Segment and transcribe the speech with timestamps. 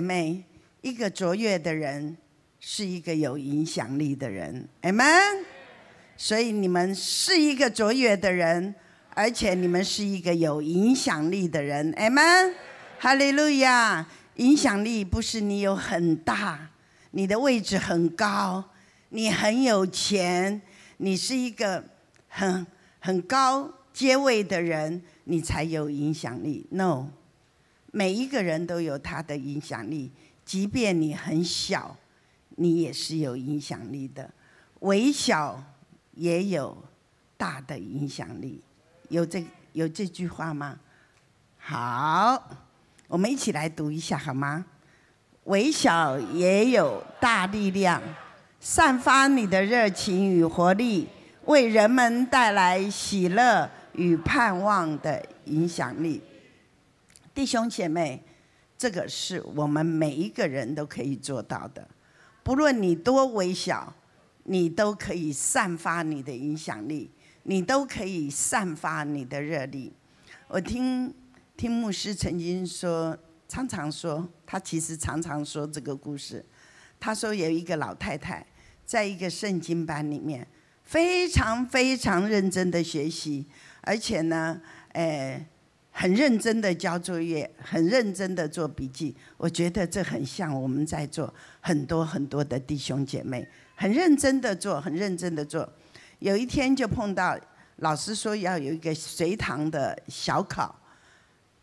[0.00, 0.44] 妹，
[0.80, 2.16] 一个卓越的人
[2.58, 5.44] 是一个有影响力的人，Amen。
[6.16, 8.74] 所以你们是一个卓越的人，
[9.14, 12.54] 而且你们是一个有影响力的人，Amen。
[12.98, 14.06] 哈利路亚！
[14.36, 16.70] 影响力不是你有很大，
[17.10, 18.64] 你的位置很高，
[19.10, 20.62] 你很有钱，
[20.98, 21.84] 你是一个
[22.28, 22.66] 很
[23.00, 26.66] 很高阶位的人，你才有影响力。
[26.70, 27.08] No，
[27.92, 30.10] 每一个人都有他的影响力，
[30.44, 31.96] 即便你很小，
[32.56, 34.30] 你也是有影响力的。
[34.80, 35.62] 微小
[36.12, 36.76] 也有
[37.36, 38.62] 大的影响力，
[39.08, 40.78] 有这有这句话吗？
[41.58, 42.56] 好。
[43.08, 44.64] 我们一起来读一下好吗？
[45.44, 48.00] 微小也有大力量，
[48.60, 51.08] 散发你的热情与活力，
[51.46, 56.22] 为人们带来喜乐与盼望的影响力。
[57.40, 58.22] 弟兄姐妹，
[58.76, 61.88] 这个是我们每一个人都可以做到的。
[62.42, 63.94] 不论你多微小，
[64.44, 67.10] 你都可以散发你的影响力，
[67.44, 69.94] 你都可以散发你的热力。
[70.48, 71.14] 我听。
[71.56, 73.16] 听牧师曾经说，
[73.48, 76.44] 常常说，他其实常常说这个故事。
[76.98, 78.46] 他说有一个老太太，
[78.84, 80.46] 在一个圣经班里面，
[80.84, 83.46] 非常非常认真的学习，
[83.80, 84.60] 而且呢，
[84.92, 85.46] 诶，
[85.90, 89.14] 很认真的交作业，很认真的做笔记。
[89.36, 95.70] 我觉得这很像我们在做很多很多的弟兄姐妹，很认真的做，很认真的做。
[96.20, 97.38] 有一天就碰到
[97.76, 100.76] 老师说要有一个随堂的小考。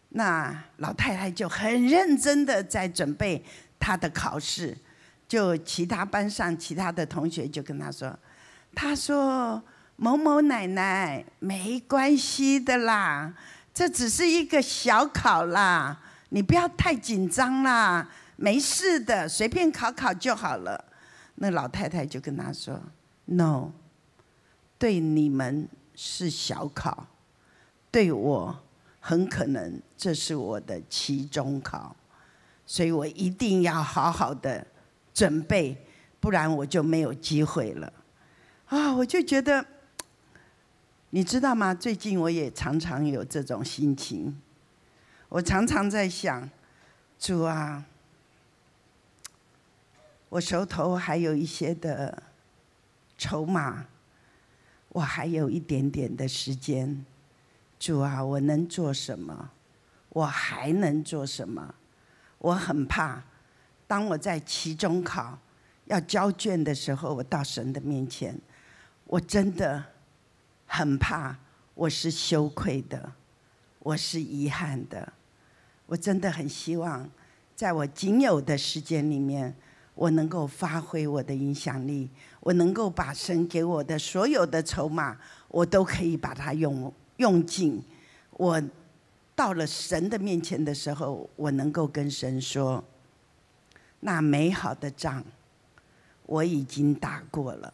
[0.09, 3.43] 那老太太就很认真的在准备
[3.77, 4.75] 她的考试，
[5.27, 8.17] 就其他班上其他的同学就跟她说
[8.73, 9.61] ：“她说
[9.97, 13.33] 某某奶奶没关系的啦，
[13.77, 15.95] 这只是一个小考啦，
[16.29, 20.83] 你不要太紧张啦，没事的，随便考考就好了。”
[21.39, 22.81] 那老太太就跟她说
[23.25, 23.69] ：“No，
[24.79, 27.05] 对你们是小考，
[27.91, 28.59] 对我。”
[28.99, 31.95] 很可能这是我的期中考，
[32.65, 34.65] 所以我一定要好好的
[35.13, 35.77] 准备，
[36.19, 37.93] 不然我就没有机会了。
[38.65, 39.63] 啊，我就觉得，
[41.11, 41.73] 你知道吗？
[41.73, 44.39] 最近我也常常有这种心情，
[45.29, 46.49] 我常常在想，
[47.17, 47.85] 主啊，
[50.27, 52.23] 我手头还有一些的
[53.17, 53.85] 筹码，
[54.89, 57.05] 我还有一点点的时间。
[57.79, 59.51] 主啊，我能做什么？
[60.09, 61.73] 我还能做什么？
[62.39, 63.23] 我很怕，
[63.87, 65.39] 当我在期中考
[65.85, 68.37] 要交卷的时候，我到神的面前，
[69.05, 69.83] 我真的
[70.67, 71.35] 很怕，
[71.73, 73.13] 我是羞愧的，
[73.79, 75.11] 我是遗憾的。
[75.87, 77.09] 我真的很希望，
[77.55, 79.55] 在我仅有的时间里面，
[79.95, 82.09] 我能够发挥我的影响力，
[82.41, 85.17] 我能够把神给我的所有的筹码，
[85.47, 86.93] 我都可以把它用。
[87.15, 87.81] 用尽，
[88.31, 88.61] 我
[89.33, 92.83] 到了神的面前的时候，我能够跟神说
[94.01, 95.23] ：“那美好的仗
[96.27, 97.73] 我已经打过了，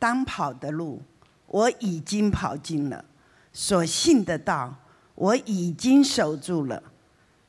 [0.00, 1.00] 当跑的路
[1.46, 3.04] 我已经跑尽了，
[3.52, 4.76] 所信的道
[5.14, 6.82] 我已经守住了。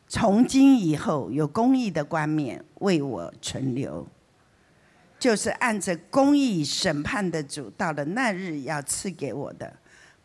[0.08, 4.08] 从今以后，有公义的冠冕为我存留，
[5.20, 9.78] 就是按着公义审判的主，到了那日要赐给我的。”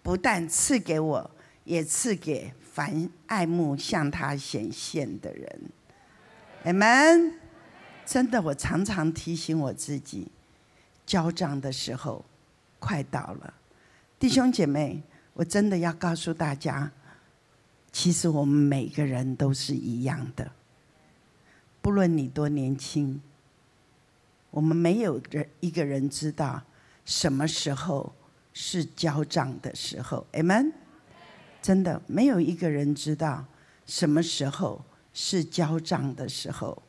[0.02, 1.30] 不但赐给我，
[1.62, 5.60] 也赐给凡爱慕向他显现的人。
[6.64, 7.34] Amen。
[8.04, 10.26] 真的，我常常提醒我自己，
[11.06, 12.24] 交账的时候
[12.80, 13.54] 快到了。
[14.22, 15.02] 弟兄姐妹，
[15.34, 16.88] 我真的要告诉大家，
[17.90, 20.48] 其实我们每个人都是一样的，
[21.80, 23.20] 不论你多年轻，
[24.52, 26.62] 我们没有人一个人知道
[27.04, 28.12] 什么时候。
[28.54, 30.72] 是交账的时候，Amen。
[31.62, 33.46] 真的没有一个人知道
[33.86, 36.82] 什么时候是交账的时候，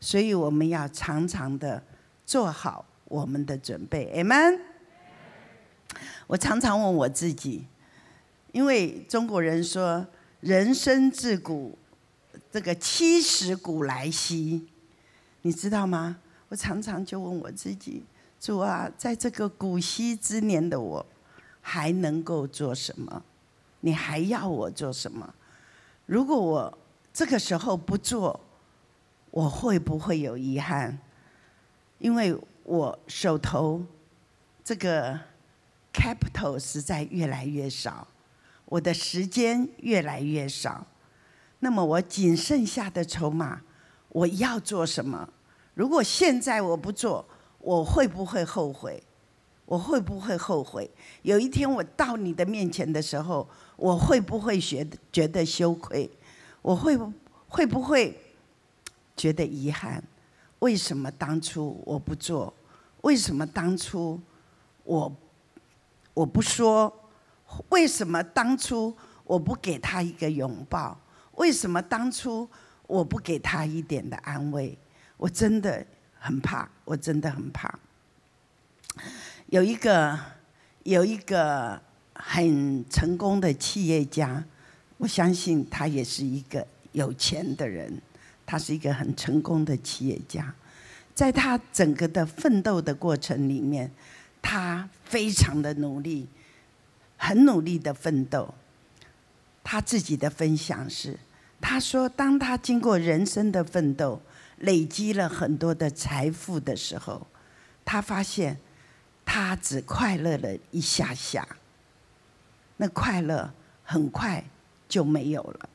[0.00, 1.84] 所以我们要常常的
[2.24, 4.69] 做好我们的准备，Amen。
[6.30, 7.66] 我常常问我自己，
[8.52, 10.06] 因为中国人说
[10.38, 11.76] “人生自古
[12.52, 14.64] 这个七十古来稀”，
[15.42, 16.18] 你知道吗？
[16.48, 18.04] 我常常就问我自己。
[18.38, 21.04] 主啊，在这个古稀之年的我，
[21.60, 23.24] 还能够做什么？
[23.80, 25.34] 你还要我做什么？
[26.06, 26.78] 如果我
[27.12, 28.38] 这个时候不做，
[29.32, 30.96] 我会不会有遗憾？
[31.98, 33.84] 因为我手头
[34.62, 35.18] 这个
[35.92, 38.06] capital 实在越来越少，
[38.64, 40.86] 我的时间越来越少，
[41.58, 43.60] 那么我仅剩下的筹码，
[44.08, 45.28] 我要做什么？
[45.74, 47.24] 如果现在我不做，
[47.58, 49.02] 我会不会后悔？
[49.66, 50.90] 我会不会后悔？
[51.22, 56.10] 有一天我到你的面前的时候，我会不会觉得觉得羞愧？
[56.60, 57.12] 我会不
[57.48, 58.16] 会不会
[59.16, 60.02] 觉得遗憾？
[60.58, 62.52] 为什么当初我不做？
[63.02, 64.20] 为什么当初
[64.82, 65.10] 我
[66.20, 66.94] 我不说？
[67.70, 68.94] 为什么当初
[69.24, 71.00] 我不给他一个拥抱？
[71.36, 72.48] 为什么当初
[72.86, 74.76] 我不给他一点的安慰？
[75.16, 75.84] 我真的
[76.18, 77.78] 很怕，我真的很怕。
[79.46, 80.18] 有一个
[80.82, 81.80] 有一个
[82.14, 84.44] 很成功的企业家，
[84.98, 88.00] 我相信他也是一个有钱的人，
[88.44, 90.54] 他是一个很成功的企业家，
[91.14, 93.90] 在他整个的奋斗的过程里面，
[94.42, 96.28] 他非常的努力，
[97.16, 98.54] 很努力的奋斗。
[99.62, 101.18] 他自己的分享是，
[101.60, 104.20] 他说，当他经过人生的奋斗，
[104.58, 107.26] 累积了很多的财富的时候，
[107.84, 108.58] 他发现。
[109.32, 111.46] 他只快乐了一下下，
[112.78, 113.48] 那快乐
[113.84, 114.42] 很快
[114.88, 115.68] 就没有了。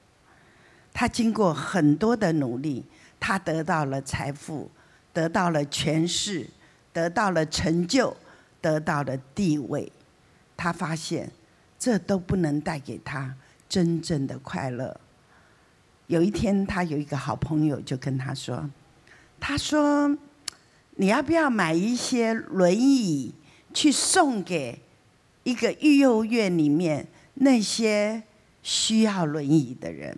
[0.92, 2.84] 他经过很多的努力，
[3.18, 4.70] 他得到了财富，
[5.14, 6.50] 得到了权势，
[6.92, 8.18] 得到了成就，
[8.66, 9.92] 得到的地位。
[10.58, 11.30] 他发现
[11.78, 13.36] 这都不能带给他
[13.70, 15.00] 真正的快乐。
[16.08, 18.68] 有一天，他有一个好朋友就跟他说
[19.40, 20.18] ：“他说，
[20.96, 23.36] 你要不要买一些轮椅？”
[23.76, 24.82] 去送给
[25.44, 28.24] 一个育幼院里面那些
[28.64, 30.18] 需要轮椅的人，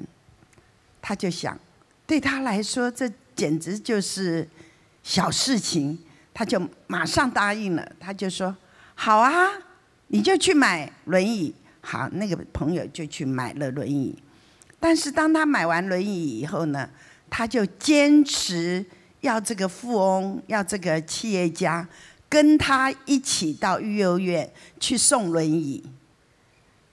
[1.02, 1.60] 他就想，
[2.06, 4.48] 对他来说这简直就是
[5.02, 5.98] 小事情，
[6.38, 7.92] 他就马上答应了。
[8.00, 8.56] 他就说
[8.94, 9.50] ：“好啊，
[10.10, 11.52] 你就去买轮椅。”
[11.82, 14.16] 好，那个朋友就去买了轮椅。
[14.80, 16.88] 但是当他买完轮椅以后呢，
[17.28, 18.86] 他就坚持
[19.22, 21.88] 要这个富翁，要这个企业家。
[22.30, 24.48] 跟他一起到育幼院
[24.82, 25.82] 去送轮椅，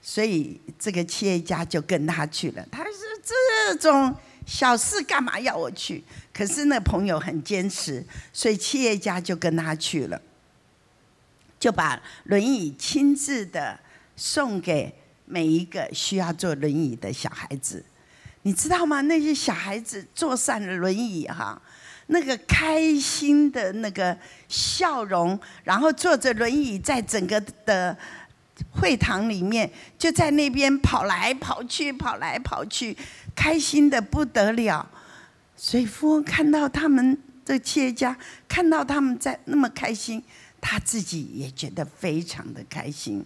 [0.01, 2.65] 所以这个企业家就跟他去了。
[2.71, 2.91] 他说
[3.21, 4.15] ：“这种
[4.45, 6.01] 小事干嘛要我去？”
[6.35, 10.21] 可是那朋友很坚持，所以企业家就跟他去了，
[11.57, 13.79] 就把轮椅亲自的
[14.17, 14.93] 送给
[15.23, 17.85] 每一个需要坐轮椅的小孩子。
[18.41, 18.99] 你知道吗？
[18.99, 21.61] 那些小孩子坐上了轮椅，哈。
[22.07, 24.15] 那个开心的那个
[24.47, 27.97] 笑容，然后坐着轮椅在整个的
[28.69, 32.95] 会堂里面，就在那边跑来跑去，跑来跑去，
[33.33, 34.87] 开心的不得了。
[35.55, 38.17] 所以富翁看到他们这企业家，
[38.47, 40.23] 看到他们在那么开心，
[40.59, 43.25] 他自己也觉得非常的开心。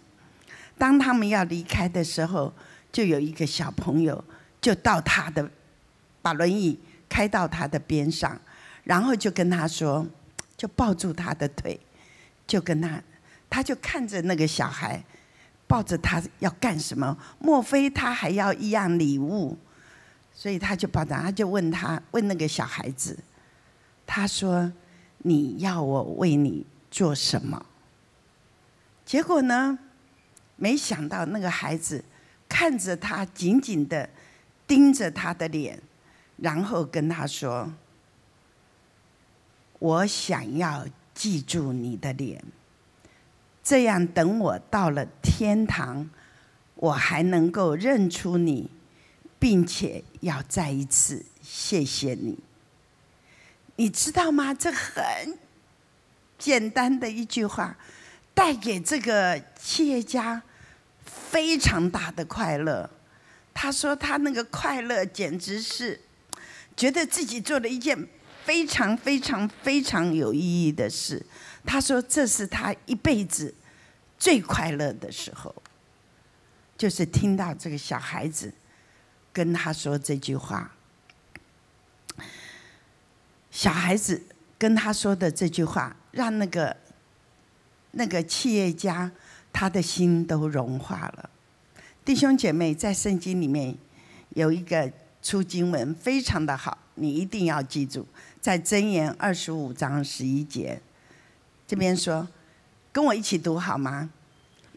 [0.78, 2.54] 当他们要离开的时候，
[2.92, 4.24] 就有一个小朋友
[4.62, 5.50] 就到他的，
[6.22, 8.40] 把轮椅开到他的边上。
[8.84, 10.08] 然后就跟他说，
[10.58, 11.80] 就抱住他的腿，
[12.48, 13.00] 就跟他，
[13.50, 15.04] 他就看着那个小孩，
[15.68, 17.16] 抱着他要干什么？
[17.40, 19.58] 莫非他还要一样礼物？
[20.40, 23.20] 所以他就抱着，他就问他，问那个小孩子，
[24.08, 24.72] 他说
[25.20, 27.66] ：“你要我为你做什么？”
[29.06, 29.78] 结果呢，
[30.56, 32.02] 没想到那个孩子
[32.48, 34.10] 看着他，紧紧的
[34.66, 35.78] 盯着他的脸，
[36.38, 37.74] 然后跟他说。
[39.80, 42.42] 我想要记住你的脸，
[43.62, 46.10] 这样等我到了天堂，
[46.76, 48.70] 我还能够认出你，
[49.40, 52.38] 并且要再一次谢谢你。
[53.78, 54.54] 你知道吗？
[54.54, 55.38] 这很
[56.38, 57.76] 简单的一句话，
[58.34, 60.44] 带给这个企业家
[61.04, 62.90] 非常大的快乐。
[63.54, 66.00] 他说他那个快乐简直是
[66.76, 68.08] 觉得自己做了一件。
[68.46, 71.24] 非常非常非常有意义的事，
[71.68, 73.54] 他说这是他一辈子
[74.18, 75.54] 最快乐的时候，
[76.76, 78.52] 就是听到这个小孩子
[79.32, 80.72] 跟他说这句话。
[83.52, 84.22] 小孩子
[84.58, 86.76] 跟他说的这句话，让那个
[87.92, 89.12] 那个企业家
[89.52, 91.30] 他的心都融化了。
[92.06, 93.76] 弟兄姐妹，在圣经里面
[94.30, 98.08] 有一个出经文非常的好，你一定要记住。
[98.40, 100.82] 在箴言二十五章十一节，
[101.68, 102.28] 这边说，
[102.92, 104.10] 跟我一起读好吗？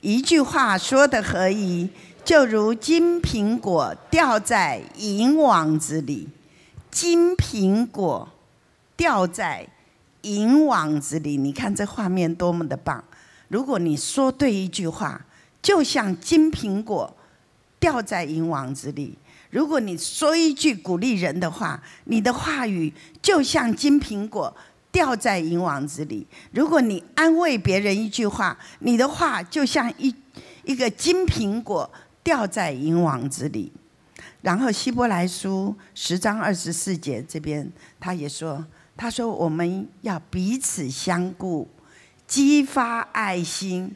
[0.01, 1.89] 一句话说的何以，
[2.25, 6.29] 就如金苹果掉在银网子里。
[6.91, 8.29] 金苹果
[8.97, 9.67] 掉在
[10.21, 13.03] 银网子里，你看这画面多么的棒！
[13.49, 15.25] 如果你说对一句话，
[15.63, 17.17] 就像金苹果
[17.81, 19.17] 掉在银网子里；
[19.51, 24.55] 如果你说一句鼓励人的话，你的话语就像金苹果
[24.93, 30.15] 掉在银网子里；如果你安慰别人一句话，你的话就像一
[30.65, 31.91] 一个金苹果
[32.23, 33.73] 掉在银网子里。
[34.41, 41.69] 然后希伯来书十章二十四节这边，他也说：“他说我们要彼此相顾，
[42.27, 43.95] 激发爱心。”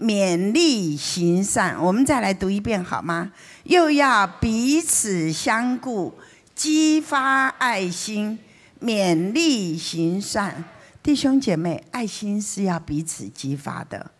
[0.00, 3.32] 勉励行善，我们再来读一遍好吗？
[3.64, 6.14] 又要彼此相顾，
[6.54, 8.38] 激发爱心，
[8.80, 10.64] 勉励行善。
[11.02, 14.12] 弟兄姐妹，爱心是要彼此激发的。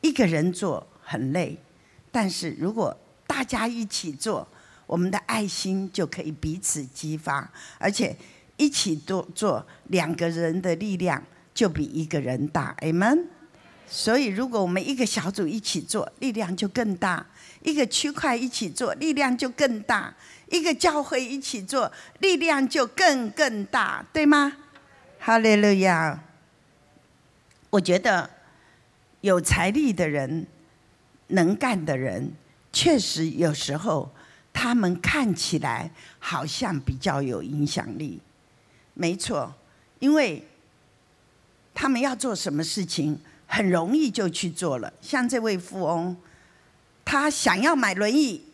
[0.00, 1.62] 一个人做很累，
[2.10, 2.96] 但是如果
[3.26, 4.46] 大家一起做，
[4.86, 8.16] 我们的爱心就可以彼此激发，而且
[8.56, 11.22] 一起做做，两个人的力量
[11.52, 12.74] 就比一个人大。
[12.80, 13.26] a m n。
[13.90, 17.24] 所以，如果我们一个小组一起做，力量就更大；
[17.62, 20.12] 一个区块一起做，力量就更大；
[20.50, 24.58] 一个教会一起做，力量就更更大，对吗？
[25.18, 26.22] 哈利路亚！
[27.70, 28.28] 我觉得
[29.22, 30.46] 有财力的人、
[31.28, 32.32] 能干的人，
[32.72, 34.10] 确实有时候
[34.52, 38.20] 他们看起来好像比较有影响力。
[38.94, 39.54] 没错，
[39.98, 40.46] 因为
[41.72, 43.18] 他们要做什么事情。
[43.50, 46.14] 很容易就去做了，像这位富翁，
[47.02, 48.44] 他想要买轮椅，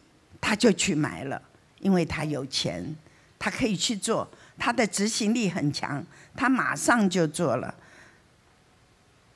[0.41, 1.43] 他就去买了，
[1.81, 2.95] 因为他有钱，
[3.37, 6.01] 他可以去做，他的执行力很强，
[6.37, 7.75] 他马上就做了。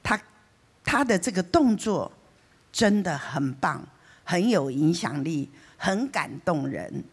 [0.00, 0.20] 他
[0.84, 2.12] 他的这个动作
[2.72, 3.86] 真的很棒，
[4.24, 7.04] 很有影响力，很感动人。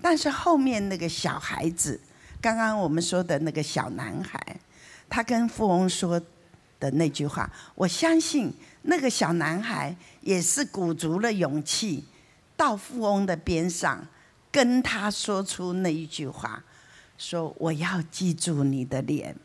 [0.00, 2.00] 但是后面那个小孩子，
[2.40, 4.38] 刚刚我们说的那个小男孩，
[5.08, 6.20] 他跟富翁说。
[6.82, 12.04] 的那句话，我相信那个小男孩也是鼓足了勇气，
[12.56, 14.04] 到富翁的边上，
[14.50, 16.60] 跟他说出那一句话，
[17.16, 19.36] 说我要记住你的脸，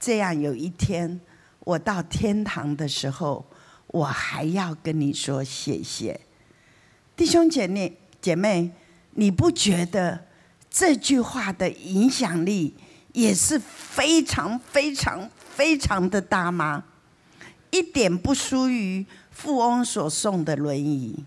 [0.00, 1.20] 这样有一天
[1.60, 3.46] 我到天堂的时候，
[3.92, 6.20] 我还要跟你说谢谢，
[7.14, 8.72] 弟兄姐妹姐妹，
[9.12, 10.26] 你不觉得
[10.68, 12.74] 这句话的影响力
[13.12, 15.30] 也是非常非常？
[15.54, 16.82] 非常的大吗？
[17.70, 21.22] 一点不输于富翁所送的轮椅，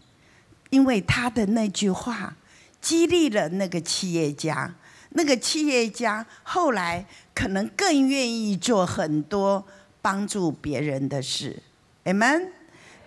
[0.72, 2.36] 因为他的那句话
[2.82, 4.74] 激励了那个企业家，
[5.12, 7.06] 那个企业家后来
[7.36, 9.64] 可能更愿意做很多
[10.02, 11.62] 帮助别人的事。
[12.06, 12.50] Amen，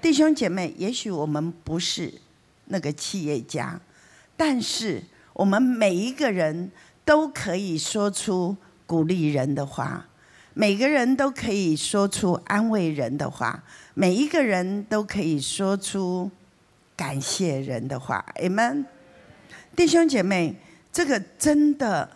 [0.00, 2.12] 弟兄姐妹，也许我们不是
[2.66, 3.80] 那个企业家，
[4.36, 5.02] 但是
[5.32, 6.70] 我们每一个人
[7.04, 10.06] 都可以说出鼓励人的话。
[10.54, 13.62] 每个人都可以说出安慰人的话，
[13.94, 16.28] 每一个人都可以说出
[16.96, 18.24] 感谢人的话。
[18.40, 18.84] Amen，
[19.76, 20.56] 弟兄姐妹，
[20.92, 22.10] 这个真的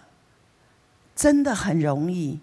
[1.15, 2.41] 真的很容易，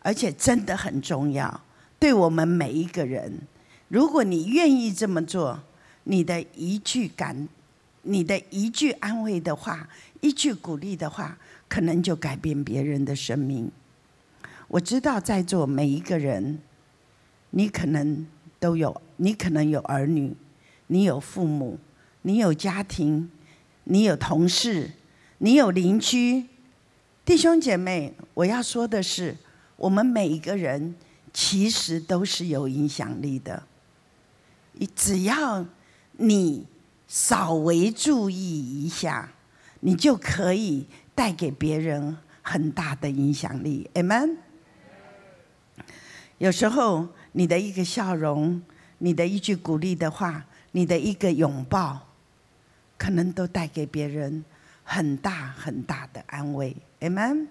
[0.00, 1.60] 而且真的很重要，
[1.98, 3.40] 对我们每一个人。
[3.92, 5.62] 如果你愿意这么做，
[6.04, 7.46] 你的一句感，
[8.00, 9.86] 你的一句安慰的话，
[10.22, 11.36] 一句鼓励的话，
[11.68, 13.70] 可能就改变别人的生命。
[14.68, 16.58] 我知道在座每一个人，
[17.50, 18.26] 你可能
[18.58, 20.34] 都有，你可能有儿女，
[20.86, 21.78] 你有父母，
[22.22, 23.30] 你有家庭，
[23.84, 24.92] 你有同事，
[25.36, 26.46] 你有邻居，
[27.26, 29.36] 弟兄姐妹，我要说的是，
[29.76, 30.94] 我们每一个人
[31.30, 33.64] 其实都是有影响力的。
[34.72, 35.64] 你只要
[36.12, 36.66] 你
[37.06, 39.30] 稍微注意一下，
[39.80, 43.90] 你就可以带给别人很大的影响力。
[43.94, 44.36] Amen。
[46.38, 48.62] 有时候，你的一个笑容，
[48.98, 52.08] 你的一句鼓励的话，你的一个拥抱，
[52.98, 54.44] 可能都带给别人
[54.82, 56.74] 很大很大的安慰。
[57.00, 57.46] Amen。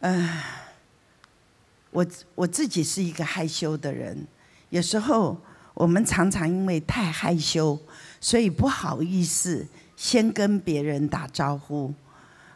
[0.00, 0.28] 嗯，
[1.90, 4.26] 我我自己是一个害羞的人，
[4.70, 5.40] 有时候
[5.80, 7.78] 我们常常因为太害羞，
[8.20, 11.94] 所以不好意思先跟别人打招呼。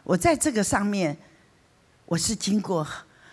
[0.03, 1.17] 我在这个上面，
[2.05, 2.87] 我是经过。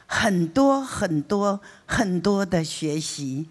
[0.07, 3.47] 很多很多很多的学习，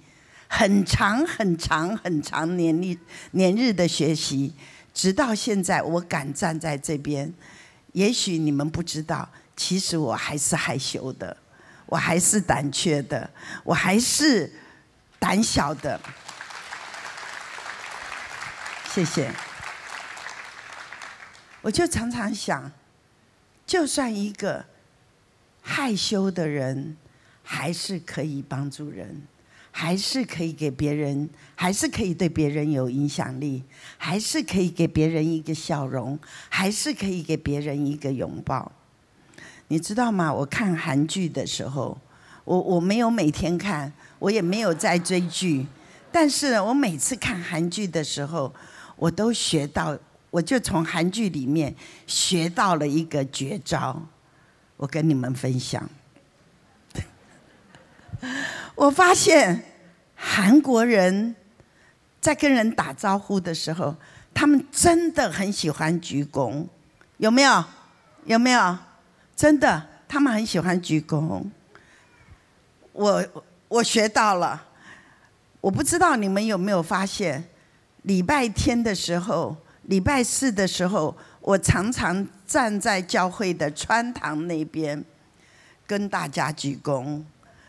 [0.48, 2.98] 很长很长很长年历
[3.32, 4.54] 年日的学习，
[4.96, 7.32] 直到现在我敢站在这边。
[7.94, 11.38] 也许你们不知道，其实我还是害羞的，
[11.86, 13.30] 我还是胆怯的，
[13.64, 14.52] 我还是
[15.20, 16.00] 胆小的。
[18.94, 19.32] 谢谢。
[21.62, 22.72] 我就常常想，
[23.66, 24.66] 就算一个。
[25.64, 26.98] 害羞的人
[27.44, 29.22] 还是可以帮助人，
[29.70, 33.64] 还是可以给别人，还是可以对别人有影响力，
[33.96, 36.18] 还是可以给别人一个笑容，
[36.50, 38.72] 还是可以给别人一个拥抱。
[39.68, 40.34] 你知道吗？
[40.34, 41.96] 我看韩剧的时候，
[42.44, 45.68] 我我没有每天看，我也没有在追剧，
[46.12, 48.52] 但是我每次看韩剧的时候，
[49.02, 49.98] 我都学到，
[50.30, 54.00] 我就从韩剧里面学到了一个绝招，
[54.78, 55.90] 我跟你们分享。
[58.76, 59.64] 我发现
[60.14, 61.36] 韩国人
[62.20, 63.96] 在跟人打招呼的时候，
[64.36, 66.68] 他们真的很喜欢鞠躬，
[67.18, 67.66] 有没有？
[68.26, 68.78] 有没有？
[69.36, 71.44] 真的，他们很喜欢鞠躬。
[72.94, 73.26] 我
[73.68, 74.64] 我学到了，
[75.60, 77.44] 我不知道你们有没有发现，
[78.04, 85.04] 礼拜天的时候、礼拜四的时候，我常常站在教会的穿堂那边，
[85.86, 87.22] 跟大家鞠躬。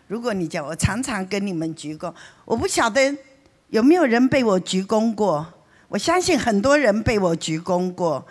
[0.06, 2.12] 如果你讲，我常常跟你们鞠躬，
[2.44, 3.16] 我不晓得
[3.68, 5.46] 有没有人被我鞠躬过。
[5.88, 8.26] 我相信很多人被我鞠躬过。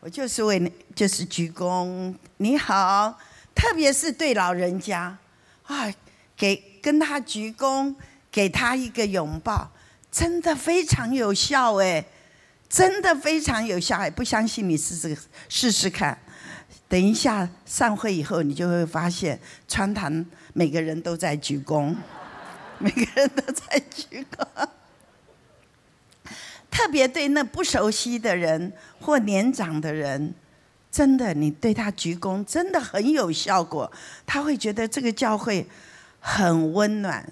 [0.00, 3.18] 我就是为，就是鞠躬，你好，
[3.54, 5.16] 特别是对老人家，
[5.64, 5.92] 啊，
[6.36, 7.94] 给跟他鞠躬，
[8.30, 9.68] 给他一个拥抱，
[10.10, 12.04] 真的非常有效哎，
[12.68, 15.16] 真的非常有效哎，不相信你试试
[15.48, 16.18] 试试看。
[16.88, 21.94] 等一下散会以后，你就会发现川堂每个人都在鞠躬，
[22.78, 24.68] 每个人都在鞠躬。
[26.70, 30.34] 特别对那不熟悉的人或年长的人，
[30.90, 33.90] 真的你对他鞠躬，真的很有效果。
[34.24, 35.66] 他会觉得这个教会
[36.20, 37.26] 很温暖。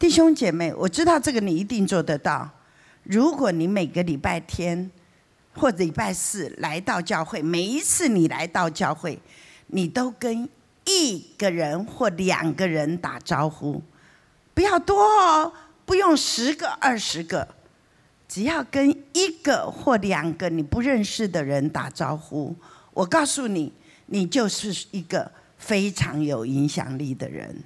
[0.00, 2.50] 弟兄姐妹，我知道这个你一定做得到。
[3.04, 4.90] 如果你每个礼拜天。
[5.52, 9.18] 或者礼拜四来到教会，每一次你来到教会，
[9.66, 10.48] 你都跟
[10.84, 13.82] 一个人或两个人打招呼，
[14.54, 15.52] 不要多哦，
[15.84, 17.46] 不用十个二十个，
[18.28, 22.54] 只要跟一个或两个你不认识的人打招呼，
[22.94, 23.72] 我告诉你，
[24.06, 27.64] 你就是一个非常有影响力的人，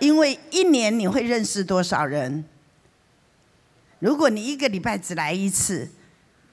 [0.00, 2.44] 因为一年你会认识多少人？
[4.00, 5.88] 如果你一个礼拜只来一次。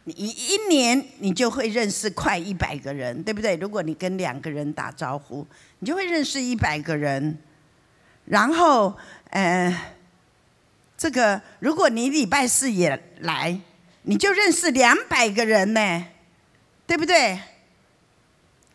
[0.09, 3.57] 你一年你就会认识快一百个人，对不对？
[3.57, 5.45] 如果你跟两个人打招呼，
[5.79, 7.37] 你就会认识一百个人。
[8.23, 8.95] 然后，
[9.31, 9.93] 呃，
[10.97, 13.59] 这个如果你礼拜四也来，
[14.03, 16.05] 你就认识两百个人呢，
[16.85, 17.37] 对不对？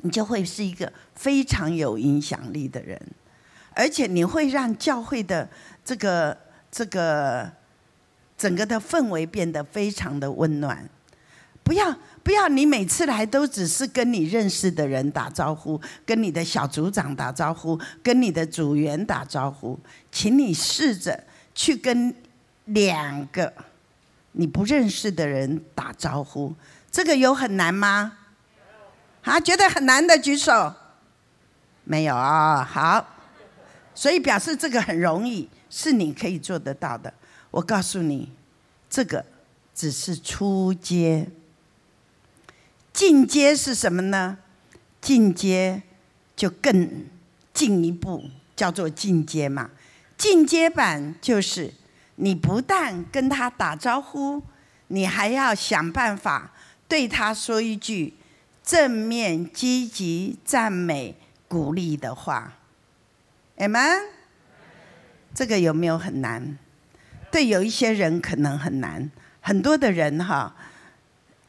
[0.02, 3.00] 你就会是一个非常有影响力的人，
[3.74, 5.48] 而且你会让教会的
[5.84, 6.36] 这个
[6.70, 7.50] 这个
[8.36, 10.88] 整个的氛围变得非常的温暖。
[11.64, 12.48] 不要不要！
[12.48, 19.78] 你每次来都只是跟你认识的人打招呼，跟你的小组长打招呼，跟你的组员打招呼。
[20.10, 21.22] 请你试着
[21.54, 22.12] 去跟
[22.64, 23.52] 两个
[24.32, 26.52] 你不认识的人打招呼。
[26.90, 28.18] 这个有很难吗？
[29.22, 30.74] 啊，觉得很难的举手。
[31.84, 33.06] 没有啊，好。
[33.94, 37.12] 所以表示这个很容易，是你可以做得到的。
[37.50, 38.32] 我告诉你，
[38.88, 39.24] 这个
[39.74, 41.28] 只是初阶。
[42.92, 44.38] 进阶是什么呢？
[45.00, 45.82] 进阶
[46.36, 47.06] 就更
[47.52, 48.24] 进一步，
[48.54, 49.70] 叫做进阶嘛。
[50.16, 51.72] 进阶版就是
[52.16, 54.42] 你不但跟他打招呼，
[54.88, 56.52] 你还要想办法
[56.86, 58.14] 对他说一句
[58.62, 61.16] 正面、积极、赞美、
[61.48, 62.58] 鼓励的话。
[63.62, 64.06] Amen。
[65.32, 66.58] 这个有没有很难？
[67.30, 69.08] 对，有一些人可能很难。
[69.40, 70.56] 很多的人哈。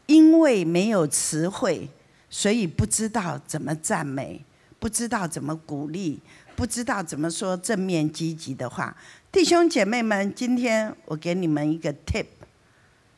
[0.06, 1.90] 因为没有词汇，
[2.30, 4.46] 所以不知道怎么赞美，
[4.78, 6.22] 不知道怎么鼓励，
[6.56, 8.96] 不知道怎么说正面积极的话。
[9.32, 12.28] 弟兄姐妹们，今天我给你们一个 tip，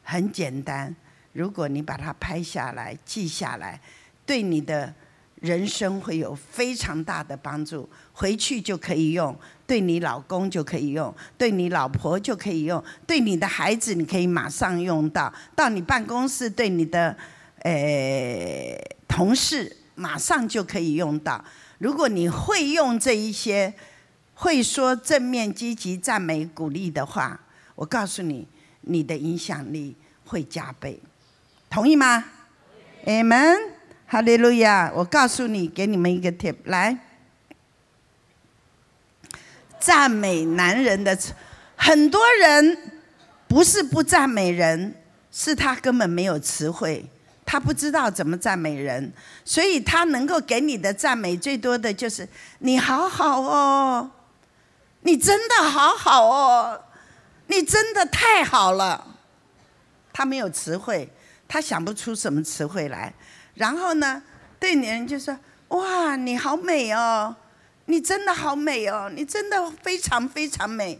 [0.04, 0.96] 很简单，
[1.34, 3.82] 如果你把它拍下来、记下来，
[4.26, 4.94] 对你的。
[5.42, 17.16] 人生会有非常大的帮助，回去就可以用，对你老公就可以用，对你老婆就可以用，对你的孩子你可以马上用到，到你办公室对你的
[17.64, 18.74] 呃
[19.08, 21.44] 同事马上就可以用到。
[21.78, 23.74] 如果你会用这一些，
[24.34, 27.38] 会说正面、积极、赞美、鼓励的话，
[27.76, 28.48] 我告诉你，
[28.82, 31.00] 你的影响力会加倍，
[31.70, 32.24] 同意吗
[33.06, 33.76] ？Amen。
[34.08, 34.92] 哈利路亚！
[34.96, 36.96] 我告诉你，给你们一个 tip，来，
[39.86, 41.16] 赞美男人的，
[41.76, 42.76] 很多人
[43.48, 44.96] 不是不赞美人，
[45.32, 47.08] 是他根本没有词汇，
[47.46, 54.10] 他不知道怎么赞美人，所以他能够给你的赞美最多的就是你好好哦，
[55.02, 56.82] 你真的好好哦，
[57.46, 59.06] 你真的太好了。
[60.12, 61.08] 他没有词汇，
[61.48, 63.14] 他想不出什么词汇来。
[63.54, 64.24] 然后呢，
[64.60, 65.38] 对女人就说
[65.70, 67.36] ：“哇，你好美哦，
[67.86, 71.00] 你真的好美哦，你真的非常非常美。”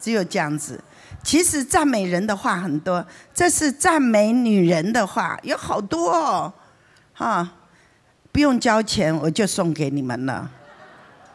[0.00, 0.82] 只有这样子。
[1.24, 6.52] 其实赞美人的话很多，这是赞美女人的话，有好多哦，
[7.12, 7.50] 哈，
[8.30, 10.48] 不用交钱我就送给你们了，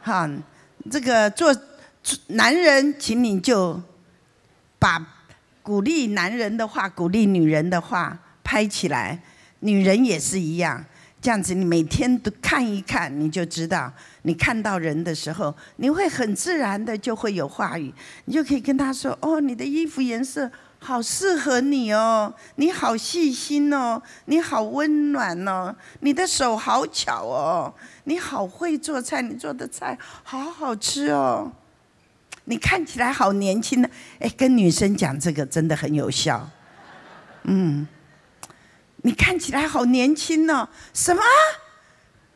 [0.01, 0.29] 哈，
[0.89, 1.53] 这个做
[2.27, 3.81] 男人，请你就
[4.79, 5.05] 把
[5.61, 9.21] 鼓励男人的话、鼓励女人的话拍起来，
[9.59, 10.85] 女人也是一样。
[11.23, 13.89] 这样子，你每天都看一看，你就知道。
[14.23, 17.93] 你看到人的时候，你会很自然的就会有话语，
[18.25, 31.49] 你就可以跟他说：“哦，你的衣服颜色好适合你哦，你好细心哦，你好温暖哦，你的手好巧哦，你好会做菜，你做的菜好好吃哦，
[32.43, 33.87] 你看起来好年轻呢。”
[34.19, 36.49] 哎，跟女生讲这个真的很有效，
[37.43, 37.87] 嗯。
[39.03, 40.67] 你看起来好年轻哦！
[40.93, 41.21] 什么？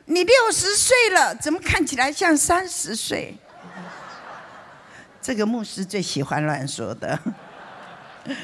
[0.06, 3.38] 你六十岁了，怎么看起来像三十岁？
[5.22, 7.20] 这个牧师最喜欢乱说的。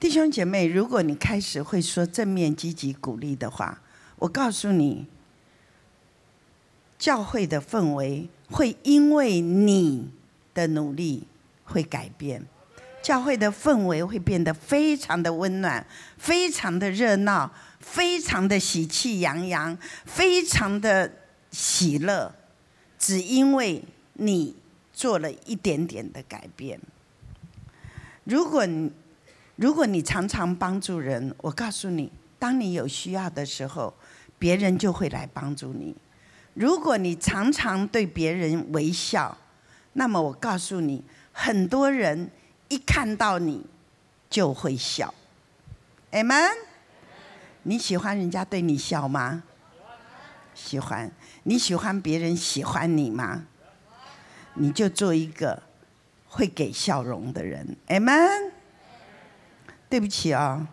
[0.00, 3.82] 弟兄姐妹，如果你开始会说正面、积极、鼓励的话，
[4.16, 5.06] 我告诉你，
[6.98, 10.10] 教会的氛围会因为你
[10.54, 11.26] 的努力
[11.64, 12.46] 会改变。
[13.06, 15.86] 教会的氛围会变得非常的温暖，
[16.18, 21.12] 非常的热闹，非常的喜气洋洋，非常的
[21.52, 22.34] 喜乐，
[22.98, 23.80] 只因为
[24.14, 24.56] 你
[24.92, 26.80] 做了一点点的改变。
[28.24, 28.90] 如果你
[29.54, 33.94] 如果你常常帮助人，我告诉你，当你有需要的时候，
[34.36, 35.94] 别人就会来帮助你。
[36.54, 39.38] 如果你常常对别人微笑，
[39.92, 42.28] 那么我告诉你，很多人。
[42.68, 43.64] 一看到你
[44.28, 45.12] 就会笑
[46.12, 46.52] ，Amen。
[47.62, 49.42] 你喜欢人家对你笑吗？
[50.54, 51.10] 喜欢。
[51.44, 53.44] 你喜欢别人喜欢你吗？
[54.54, 55.62] 你就做一个
[56.26, 58.50] 会给笑容的人，Amen。
[59.88, 60.66] 对不起啊，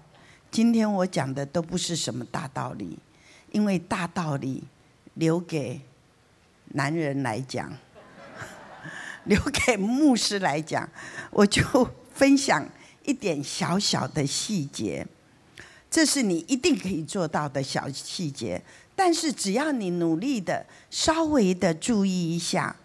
[0.50, 2.98] 今天我讲的都不是什么大道理，
[3.52, 4.64] 因为大道理
[5.14, 5.82] 留给
[6.70, 7.72] 男人来讲。
[9.26, 10.90] 留给牧师来讲，
[11.32, 11.62] 我就
[12.14, 12.68] 分享
[13.04, 15.06] 一点小小的细节，
[15.90, 18.62] 这是你一定可以做到的小细节。
[18.96, 22.76] 但是只要你努力的稍微的注意一下，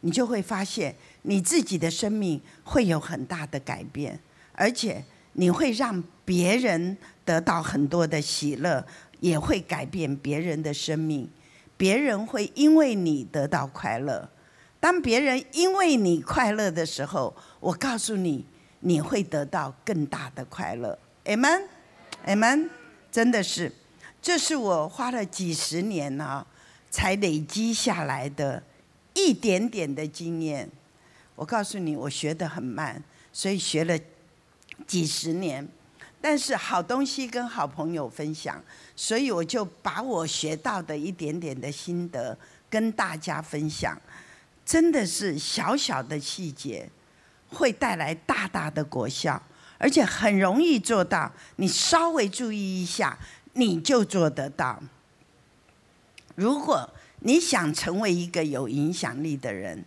[0.00, 4.18] 你就会发现你自己的生命会有很大的改变，
[4.52, 8.86] 而且你会让别人得到很多的喜乐，
[9.20, 11.28] 也会改变别人的生命，
[11.76, 14.30] 别人会因为你得到快乐。
[14.82, 18.44] 当别人因为你快乐的时候，我告诉你，
[18.80, 20.98] 你会得到更大的快乐。
[21.24, 22.68] Amen，Amen，
[23.12, 23.70] 真的是，
[24.20, 26.44] 这是我花了几十年呢，
[26.90, 28.60] 才累积下来的
[29.14, 30.68] 一点点的经验。
[31.36, 33.00] 我告诉你，我学得很慢，
[33.32, 33.96] 所以学了
[34.84, 35.64] 几十年。
[36.20, 38.60] 但是好东西跟好朋友分享，
[38.96, 42.36] 所以我就把我学到的一点点的心得
[42.68, 43.96] 跟大家分享。
[44.64, 46.88] 真的是小小的细节，
[47.48, 49.42] 会带来大大的果效，
[49.78, 51.32] 而且很容易做到。
[51.56, 53.18] 你稍微注意一下，
[53.54, 54.82] 你就做得到。
[56.34, 56.88] 如果
[57.20, 59.84] 你想成为一个有影响力的人，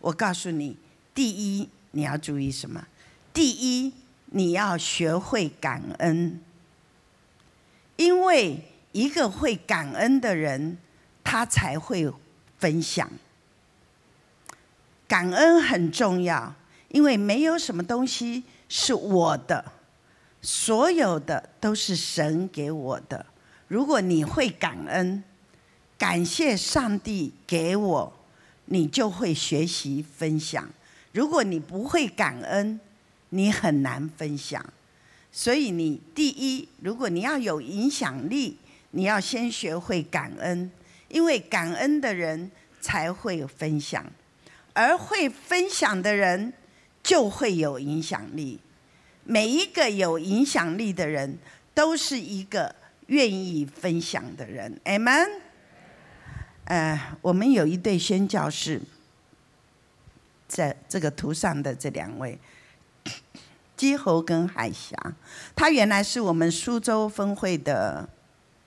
[0.00, 0.76] 我告诉你，
[1.14, 2.86] 第一你要注意什么？
[3.32, 3.92] 第一
[4.26, 6.40] 你要学会感恩，
[7.96, 8.62] 因为
[8.92, 10.78] 一个会感恩的人，
[11.24, 12.12] 他才会
[12.58, 13.10] 分享。
[15.08, 16.54] 感恩很重要，
[16.88, 19.64] 因为没有什么东西是我的，
[20.42, 23.24] 所有的都是神给我的。
[23.66, 25.24] 如果你会感恩，
[25.96, 28.12] 感谢上帝给我，
[28.66, 30.68] 你就会学习分享。
[31.12, 32.78] 如果你不会感恩，
[33.30, 34.64] 你很难分享。
[35.32, 38.58] 所以你第一，如果你要有影响力，
[38.90, 40.70] 你要先学会感恩，
[41.08, 44.04] 因为感恩的人才会分享。
[44.78, 46.52] 而会分享的人
[47.02, 48.60] 就会有影响力。
[49.24, 51.36] 每一个有影响力的人
[51.74, 52.72] 都是一个
[53.08, 54.80] 愿意分享的人。
[54.84, 55.40] Amen。
[56.66, 58.80] 呃，我们有一对宣教士，
[60.46, 62.38] 在这个图上的这两位，
[63.76, 64.96] 基侯跟海霞，
[65.56, 68.08] 他原来是我们苏州分会的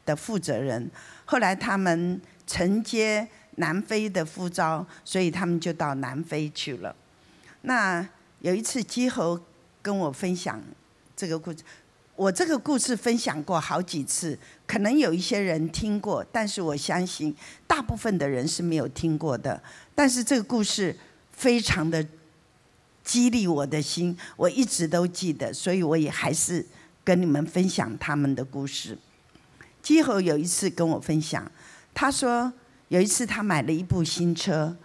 [0.06, 0.92] 的负责人，
[1.24, 6.96] 后来他们承接南非的呼召，所以他们就到南非去了。
[7.62, 8.08] 那
[8.40, 9.40] 有一次基猴
[9.82, 10.62] 跟我分享
[11.16, 11.60] 这个故事，
[12.16, 17.36] 我这个故事分享过好几次，可能有一些人听过，但是我相信
[17.68, 19.62] 大部分的人是没有听过的。
[19.94, 20.96] 但是这个故事
[21.32, 22.06] 非常的
[23.04, 26.66] 激励我的心，我一直都记得，所以我也还是
[27.04, 28.98] 跟你们分享他们的故事。
[29.82, 31.52] 基猴有一次跟我分享，
[31.94, 32.52] 他说
[32.92, 34.76] 有一次他买了一部新车，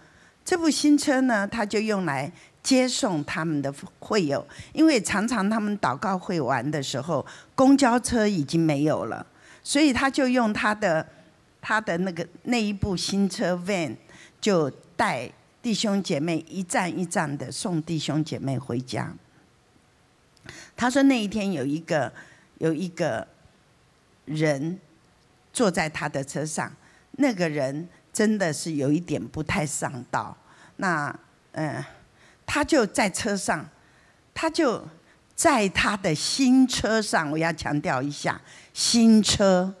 [0.45, 2.31] 这部新车呢，他就用来
[2.63, 9.27] 接送他们的会友，因为常常他们祷告会完的时候，公交车已经没有了，
[9.61, 11.05] 所以他就用他的
[11.59, 13.97] 他的那个那一部新车 van，
[14.39, 15.29] 就带
[15.61, 19.13] 弟兄姐妹一站一站的送弟兄姐妹回家。
[20.77, 22.13] 他说那一天有一个
[22.59, 23.27] 有一个
[24.23, 24.79] 人。
[25.53, 26.71] 坐在他的车上，
[27.13, 30.35] 那个人真的是有一点不太上道。
[30.77, 31.15] 那
[31.51, 31.85] 嗯，
[32.47, 33.63] 他就在车上，
[34.33, 34.83] 他就
[35.35, 37.29] 在他的新车上。
[37.29, 38.41] 我要强调一下，
[38.73, 39.71] 新车，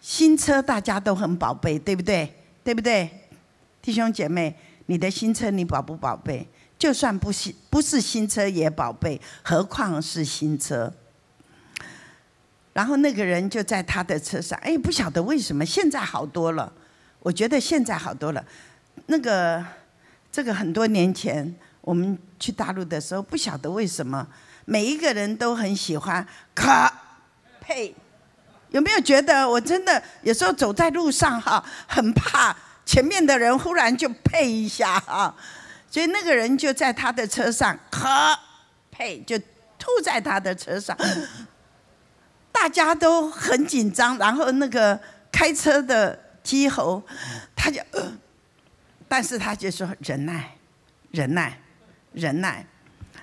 [0.00, 2.32] 新车大家都很宝贝，对不对？
[2.62, 3.10] 对不对？
[3.82, 6.46] 弟兄姐妹，你的新车你宝不宝贝？
[6.78, 10.92] 就算不新不是新车也宝贝，何况是新车？
[12.74, 16.72] 然后那个人就在他的车上，哎，不晓得为什么现在好多了。
[17.24, 18.44] 我觉得现在好多了。
[19.06, 19.64] 那个
[20.30, 24.28] 这个很多年前我们去大陆的时候，不晓得为什么
[24.66, 26.70] 每一个人都很喜欢可
[27.62, 27.94] 配。
[28.68, 35.34] 有没有觉得我真的有时候走在路上哈，很怕前面的人忽然就配一下哈。
[35.90, 38.06] 所以那个人就在他的车上可
[38.90, 39.38] 配，就
[39.78, 40.94] 吐在他的车上。
[42.52, 45.00] 大家都很紧张，然后那个
[45.32, 47.02] 开车的鸡猴，
[47.56, 48.16] 他就，呃
[49.08, 50.56] 但是他就说忍耐，
[51.10, 51.58] 忍耐，
[52.12, 52.64] 忍耐，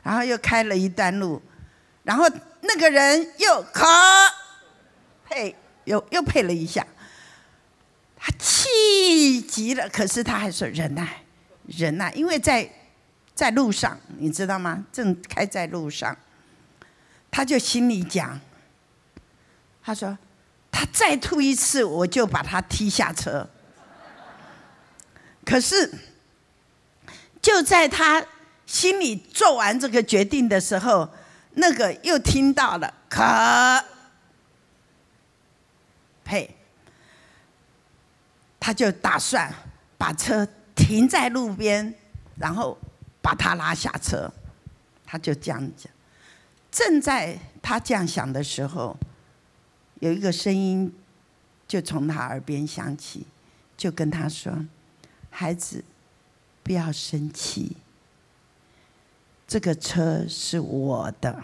[0.04, 1.42] 然后又开了一段路，
[2.04, 2.26] 然后
[2.62, 3.86] 那个人又卡
[5.26, 5.56] 配，
[5.86, 6.86] 又又配了一下，
[8.16, 11.24] 他气急了，可是他还说忍耐，
[11.68, 12.70] 忍耐，因为在
[13.34, 14.86] 在路上，你知道吗？
[14.92, 16.18] 正开在路上，
[17.30, 18.40] 他就心里讲。
[19.84, 20.18] 他说
[20.72, 23.48] ：“他再吐一次，我就把他踢下车。”
[25.44, 25.92] 可是，
[27.42, 28.24] 就在他
[28.66, 31.10] 心里做完这个决定的时候，
[31.56, 33.22] 那个又听到了“可
[36.24, 36.56] 呸”，
[38.60, 39.54] 他就打算
[39.98, 41.94] 把车停在路边，
[42.38, 42.78] 然后
[43.22, 44.32] 把他拉下车。
[45.06, 45.92] 他就这样讲。
[46.72, 48.96] 正在他这样想的时候。
[50.02, 50.92] 有一个声音
[51.68, 53.28] 就从他耳边响起，
[53.78, 54.66] 就跟他说
[55.30, 55.84] ：“孩子，
[56.64, 57.78] 不要生气。
[59.48, 61.44] 这个车是我的，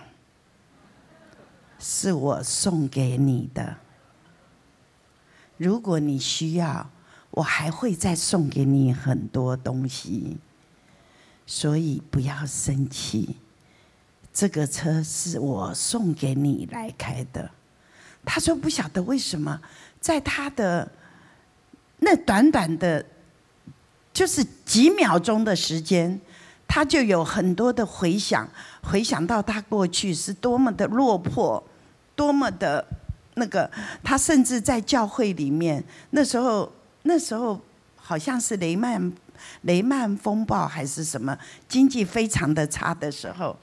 [1.77, 3.77] 是我送给你的。
[5.57, 6.89] 如果你需要，
[7.29, 10.37] 我还会再送给你很多东西。
[11.45, 13.37] 所以不要生气。
[14.33, 17.51] 这个车是我送给你来开的。”
[18.29, 19.57] 他说：“不晓得为什么，
[20.01, 20.91] 在他的
[21.99, 23.03] 那短短的，
[24.11, 26.19] 就是几秒钟的时间，
[26.67, 28.45] 他就有很多的回想，
[28.83, 31.63] 回想到他过去是多么的落魄，
[32.17, 32.85] 多么的
[33.35, 33.71] 那个。
[34.03, 36.69] 他甚至在教会里面，那时候
[37.03, 37.59] 那时候
[37.95, 39.11] 好像是雷曼
[39.61, 41.35] 雷曼风暴还是什么，
[41.69, 43.57] 经济非常的差的时候。”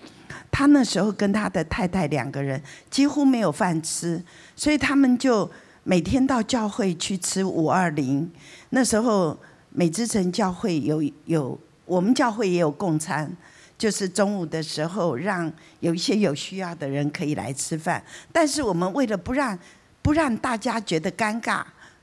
[0.50, 4.22] 他那时候跟他的太太两个人几乎没有饭吃，
[4.54, 5.50] 所以他们就
[5.82, 8.30] 每天到教会去吃五二零。
[8.70, 9.38] 那时候
[9.70, 13.30] 美之城教会有有，我们教会也有供餐，
[13.76, 18.02] 就是中午的时候让有一些有需要的人可以来吃饭。
[18.32, 19.58] 但是我们为了不让
[20.00, 21.62] 不让大家觉得尴尬，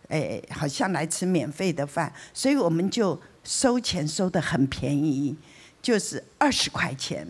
[0.09, 5.35] 哎，好像来吃免费的饭，所以我们就收钱收的很便宜，
[5.81, 7.27] 就是二十块钱。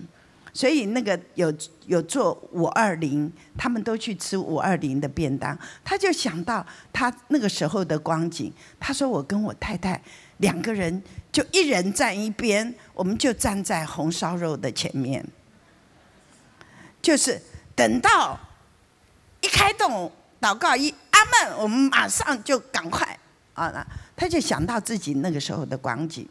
[0.53, 1.53] 所以那个有
[1.85, 5.57] 有做五二零，他们都去吃五二零的便当。
[5.83, 10.01] 他就想到他那个时候的光景，他说：“我跟我太太
[10.37, 15.25] 两个人，就一人站一边，我们就站在红烧肉的前面。
[17.01, 17.41] 就是
[17.73, 18.37] 等到
[19.39, 20.11] 一开动
[20.41, 23.17] 祷告一阿门，我们马上就赶快
[23.53, 23.87] 啊！
[24.15, 26.27] 他就想到自己那个时候的光景。”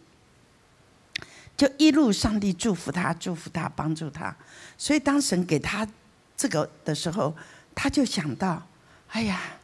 [1.61, 4.35] 就一路上帝祝福他，祝福他，帮助他。
[4.79, 5.87] 所以当神给他
[6.35, 7.37] 这个的时候，
[7.75, 8.67] 他就想到：
[9.09, 9.59] 哎呀，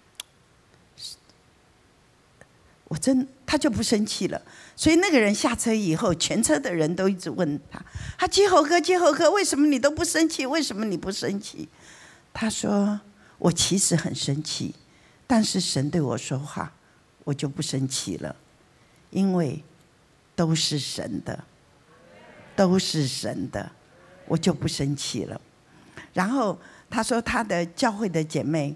[2.85, 4.43] 我真他就不生气了。
[4.77, 7.83] 所以那个人下车以后，全车的人都一直问他
[8.19, 10.45] ：“他基侯哥，基侯哥，为什么你都不生气？
[10.45, 11.67] 为什么你不生气？”
[12.35, 13.01] 他说
[13.41, 14.75] ：“我其实很生气，
[15.27, 16.75] 但是神对我说话，
[17.25, 18.37] 我就不生气了，
[19.09, 19.65] 因为
[20.35, 21.43] 都是神的，
[22.57, 23.71] 都是神的，
[24.27, 25.41] 我就不生气了。”
[26.15, 28.75] 然后他说：“他的教会的姐妹，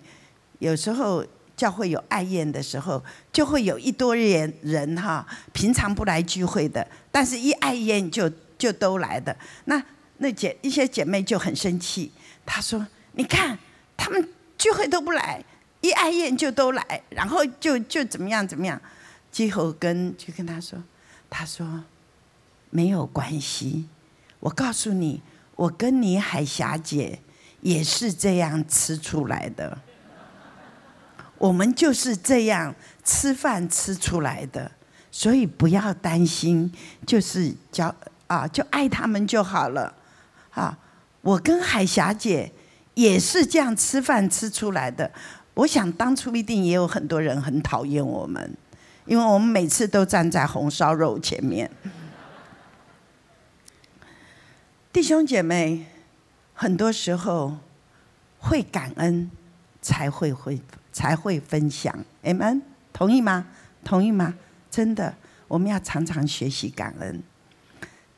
[0.59, 1.25] 有时候。”
[1.61, 9.37] 教会有爱宴的时候，就会有一多人人哈，平常不来聚会的，但是一爱宴就就都来的。
[9.67, 9.83] 那
[10.17, 12.11] 那姐一些姐妹就很生气，
[12.47, 13.59] 她说：“你看
[13.95, 15.45] 他们聚会都不来，
[15.83, 18.81] 一爱宴就都来，然后就就怎么样怎么样。”
[19.31, 20.83] 最后跟就跟他说
[21.29, 21.85] ：“他说
[22.71, 23.89] 没有关系，
[24.41, 25.21] 我告诉你，
[25.57, 27.19] 我跟你海霞姐
[27.61, 29.79] 也是这样吃出来的。”
[31.39, 34.71] 我们就是这样吃饭吃出来的，
[35.11, 36.71] 所以不要担心，
[37.07, 37.95] 就是叫
[38.27, 39.95] 啊，就爱他们就好了，
[40.51, 40.79] 啊，
[41.23, 42.53] 我跟海霞姐
[42.93, 45.11] 也是这样吃饭吃出来的。
[45.55, 48.55] 我想当初一定也有很多人很讨厌我们，
[49.07, 51.71] 因为我们每次都站在红烧肉前面。
[54.93, 55.87] 弟兄姐妹，
[56.53, 57.59] 很多时候
[58.39, 59.31] 会感恩
[59.81, 60.61] 才会会。
[60.93, 63.47] 才会分享，Amen，同意吗？
[63.85, 64.35] 同意吗？
[64.69, 65.15] 真的，
[65.47, 67.23] 我们要常常学习感恩。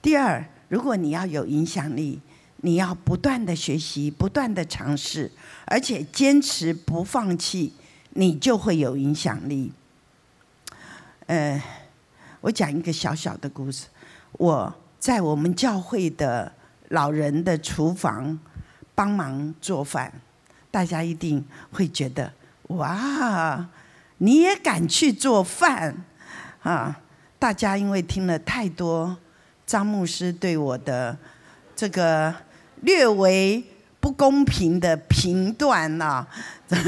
[0.00, 2.18] 第二，如果你要有影响力，
[2.56, 5.30] 你要不断的学习，不断的尝试，
[5.66, 7.74] 而且坚持不放弃，
[8.14, 9.70] 你就会有影响力。
[11.26, 11.62] 呃，
[12.40, 13.88] 我讲一个小小的故事。
[14.32, 16.50] 我在我们教会的
[16.92, 18.38] 老人的厨房
[18.94, 20.12] 帮忙做饭，
[20.70, 22.32] 大家一定会觉得。
[22.68, 23.68] 哇，
[24.18, 26.04] 你也敢去做饭
[26.62, 27.00] 啊？
[27.38, 29.16] 大家因为听了太多
[29.66, 31.16] 张牧师对我的
[31.74, 32.34] 这个
[32.82, 33.62] 略为
[33.98, 36.26] 不公平的评断呐，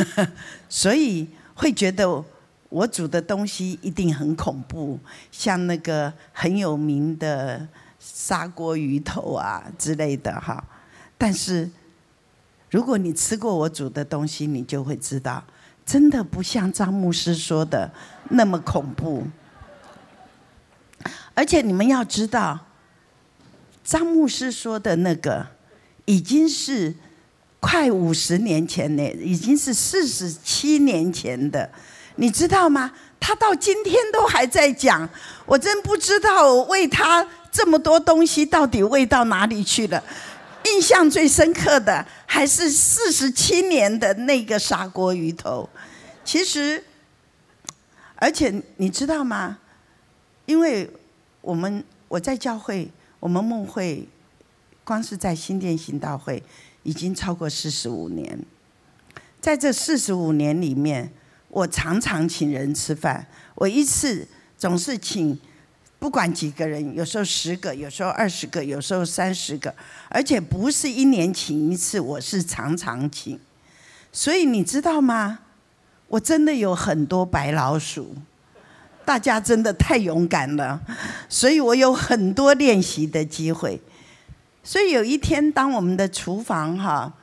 [0.68, 2.24] 所以会觉得
[2.68, 4.98] 我煮的东西一定很恐怖，
[5.30, 7.66] 像那个很有名的
[8.04, 10.62] 砂锅鱼头啊之类的哈。
[11.16, 11.70] 但是
[12.70, 15.42] 如果你吃过我煮的东西，你就会知道。
[15.86, 17.92] 真的不像张牧师说的
[18.30, 19.26] 那么恐怖，
[21.34, 22.58] 而且你们要知道，
[23.84, 25.46] 张牧师说的那个
[26.06, 26.94] 已经是
[27.60, 31.70] 快五十年前呢，已经是四十七年前的，
[32.16, 32.92] 你知道吗？
[33.20, 35.06] 他到今天都还在讲，
[35.44, 40.02] 我真不知道为他这么多东西到底喂到哪里去了。
[40.64, 45.68] 印象最深刻的还是四十七年的那个砂锅鱼头。
[46.24, 46.82] 其实，
[48.16, 49.58] 而且你知道吗？
[50.46, 50.90] 因为
[51.42, 52.90] 我们我在教会，
[53.20, 54.08] 我们梦会，
[54.82, 56.42] 光是在新店行道会
[56.82, 58.36] 已经超过四十五年。
[59.40, 61.12] 在这四十五年里面，
[61.50, 64.26] 我常常请人吃饭，我一次
[64.58, 65.38] 总是请。
[66.04, 69.74] 不管几个人，有时候十个，有时候二十个，有时候三十个，
[70.10, 73.40] 而且不是一年请一次，我是常常请。
[74.12, 75.38] 所以你知道吗？
[76.08, 78.14] 我真的有很多白老鼠，
[79.06, 80.78] 大家真的太勇敢了，
[81.30, 83.80] 所以我有很多练习的机会。
[84.62, 87.14] 所以有一天，当我们的厨房哈，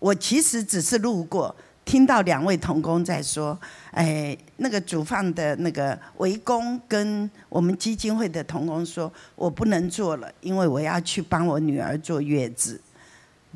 [0.00, 1.54] 我其实只是路过。
[1.84, 3.58] 听到两位童工在说
[3.92, 12.80] ：“哎，那个煮饭的那个围工跟我们基金会的童工说，我不能做了，因为我要去帮我女儿坐月子，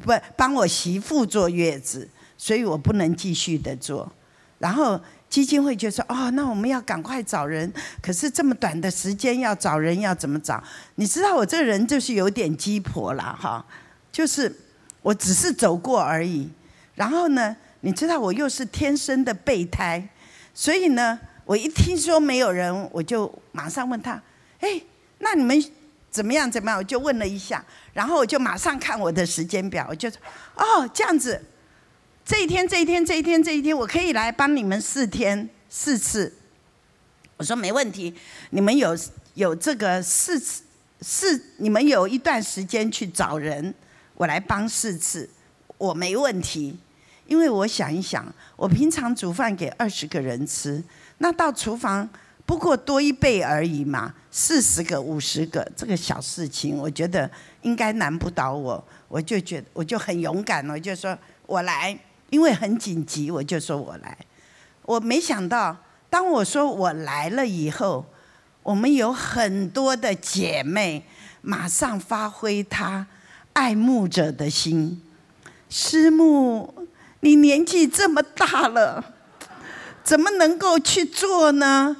[0.02, 4.12] 不帮我媳妇坐月子，所以我不能继续的做。
[4.58, 10.62] 然后基金会就说：哦，那我们要赶快找人，可是这么短的时间要找人要怎么找？
[10.96, 13.64] 你知道我这个人就是有点鸡婆了哈，
[14.12, 14.54] 就是
[15.00, 16.50] 我只是走过而已。
[16.94, 20.08] 然后呢？”你知道我又是天生的备胎，
[20.52, 24.20] 所以呢，我一听说没有人，我就马上问他
[24.58, 24.82] ：“哎，
[25.18, 25.64] 那你们
[26.10, 26.50] 怎么样？
[26.50, 30.18] 怎么样？”我就问了一下，然后我就马上看我的时间表，我就说
[30.58, 31.40] ：“哦，这样子，
[32.24, 36.34] 这一天，这一天，这一天，这一天，我可以来帮你们四天四次。”
[37.38, 38.12] 我说：“没问题，
[38.50, 38.98] 你们有
[39.34, 40.64] 有这个四次
[41.00, 43.72] 四，你们有一段时间去找人，
[44.14, 45.30] 我来帮四次，
[45.78, 46.76] 我没问题。”
[47.28, 48.26] 因为我想一想，
[48.56, 50.82] 我平常煮饭给二十个人吃，
[51.18, 52.08] 那到厨房
[52.46, 61.96] 不过多一倍而已嘛，四十个、五十个，这个小事情，我觉得应该难不倒我，我就觉得我就很勇敢，我就说我来，
[62.30, 64.16] 因为很紧急，我就说我来。
[64.86, 65.76] 我没想到
[66.08, 68.06] 当我说我来了以后，
[68.62, 71.04] 我们有很多的姐妹
[71.42, 73.06] 马上发挥她
[73.52, 75.02] 爱慕者的心。
[75.70, 76.77] 师母，
[77.20, 79.14] 你年纪这么大了，
[80.04, 81.96] 怎么能够去做呢？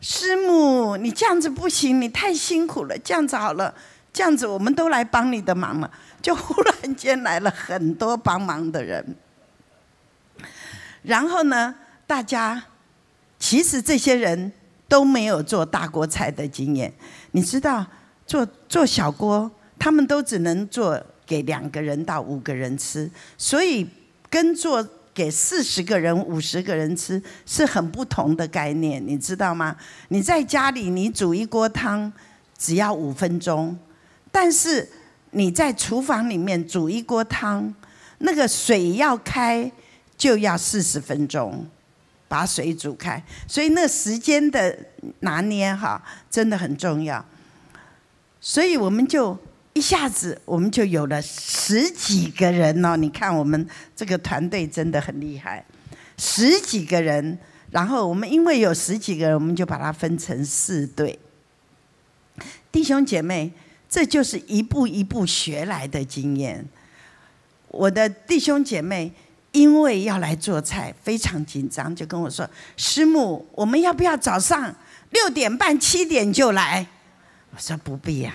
[0.00, 2.98] 师母，你这样子不行，你太辛苦了。
[2.98, 3.72] 这样子好了，
[4.12, 5.90] 这样子我们都来帮你的忙了。
[6.20, 9.16] 就忽然间来了很多帮忙的人，
[11.02, 11.74] 然后呢，
[12.06, 12.62] 大家
[13.38, 14.52] 其实这些人
[14.88, 16.92] 都没有做大锅菜的经验。
[17.32, 17.84] 你知道，
[18.26, 23.88] 做做小锅，他们都只能做给两个人到五个人吃，所以
[24.32, 29.76] 跟做给四十个人、五十个人吃是很不同的概念，你知道吗？
[30.08, 32.10] 你在家里你煮一锅汤
[32.56, 33.78] 只要五分钟，
[34.30, 34.88] 但是。
[35.34, 37.74] 你在厨房里面煮一锅汤，
[38.18, 39.72] 那个水要开
[40.14, 41.66] 就要四十分钟，
[42.28, 44.78] 把水煮开，所以那时间的
[45.20, 47.24] 拿捏哈真的很重要。
[48.42, 49.34] 所以我们就
[49.72, 53.66] 一下子我们就有了十几个人哦，你看我们
[53.96, 55.64] 这个团队真的很厉害，
[56.16, 57.38] 十几个人，
[57.70, 61.18] 然后我们因为有十几个人，我们就把它分成四队，
[62.70, 63.52] 弟兄姐妹。
[63.94, 66.66] 这就是一步一步学来的经验。
[67.68, 69.12] 我的弟兄姐妹
[69.50, 74.74] 因为要来做菜，非常紧张，就跟我说：“师母，我们要不要早上
[75.10, 76.86] 六点半、七点就来？”
[77.54, 78.32] 我说：“不必呀，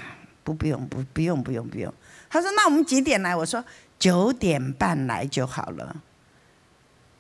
[0.48, 1.93] 不不用，不不用，不用，不用。”
[2.30, 3.62] 他说：“那我们几点来？”我说
[4.00, 5.93] ：“九点半来就好了。”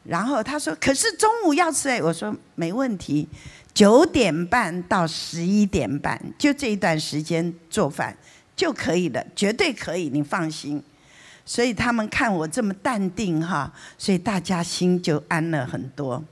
[0.05, 3.27] 然后他说：“可是中午要吃哎。”我说：“没问题。”
[3.75, 8.17] 九点半到十一点半，就这一段时间做饭
[8.55, 10.81] 就可以了，绝对可以，你放心。
[11.45, 16.23] 所以他们看我这么淡定哈，所以大家心就安了很多。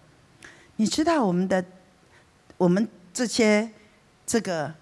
[0.78, 1.64] 你知道我们的，
[2.58, 3.70] 我们这些
[4.26, 4.74] 这个，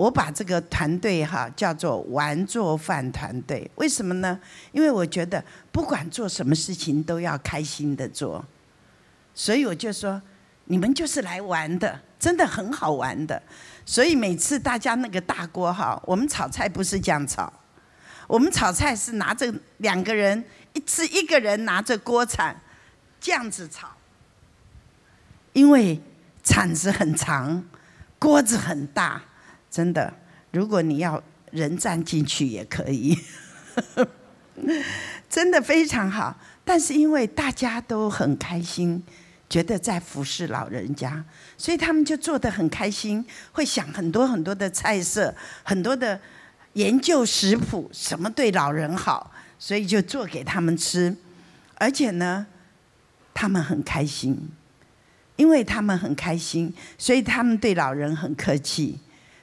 [0.00, 4.40] 我把这个团队哈叫做玩做饭团队，为什么呢？
[4.72, 8.42] 因为我觉得不管做什么事情都要开心的做，
[9.34, 10.22] 所以我就说
[10.64, 12.00] 你们就是来玩的。
[12.18, 13.42] 真的很好玩的，
[13.86, 17.50] 所以每次大家那个大锅哈，我们炒菜不是这样炒，
[18.26, 20.44] 我们炒菜是拿着两个人，
[20.74, 22.54] 一次一个人拿着锅铲
[23.18, 23.88] 这样子炒，
[25.54, 25.98] 因为
[26.42, 27.64] 铲子很长，
[28.18, 29.22] 锅子很大，
[29.70, 30.12] 真的，
[30.50, 33.18] 如果你要人站进去也可以，
[35.30, 39.02] 真的非常好，但是因为大家都很开心。
[39.48, 41.24] 觉得在服侍老人家，
[41.58, 46.20] 所以他们就做得很开心，会想很多很多的菜色，很多的
[46.74, 51.16] 研究食谱，什么对老人好，所以就做给他们吃。
[51.74, 52.46] 而且呢，
[53.34, 54.38] 他们很开心，
[55.34, 59.00] 因为他们很开心，所以他们对老人很客气，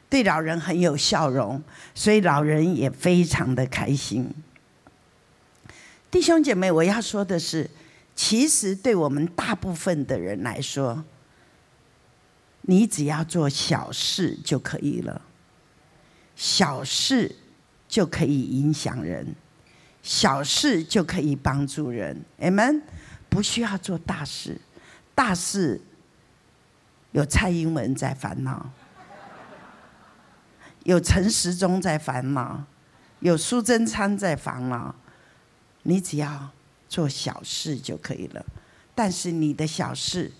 [0.10, 1.62] 对老人很有笑容，
[1.94, 4.30] 所以老人也非常的开心。
[6.10, 7.70] 弟兄姐妹，我要说的是。
[8.20, 11.04] 其实，对我们大部分的人来说，
[12.62, 15.22] 你只要做小事就可以了。
[16.36, 17.36] 小事
[17.88, 19.36] 就可以影响人，
[20.02, 22.20] 小事就可以帮助人。
[22.38, 22.82] 你们
[23.30, 24.60] 不需要做大事，
[25.14, 25.80] 大事
[27.12, 28.68] 有蔡英文在烦恼，
[30.88, 32.64] 有陈时中在烦恼，
[33.20, 34.96] 有苏贞昌在烦恼。
[35.84, 36.50] 你只要。
[36.90, 38.46] 做小事就可以了，
[38.96, 40.32] 但是你的小事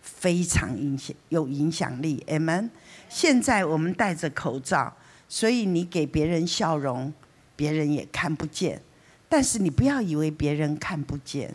[0.00, 2.24] 非常影响有影响力。
[2.28, 2.70] Amen。
[3.08, 4.96] 现在我们戴着口罩，
[5.28, 7.12] 所以你给别人笑容，
[7.56, 8.80] 别人也看不见。
[9.28, 11.52] 但是你不要以为别人看不见。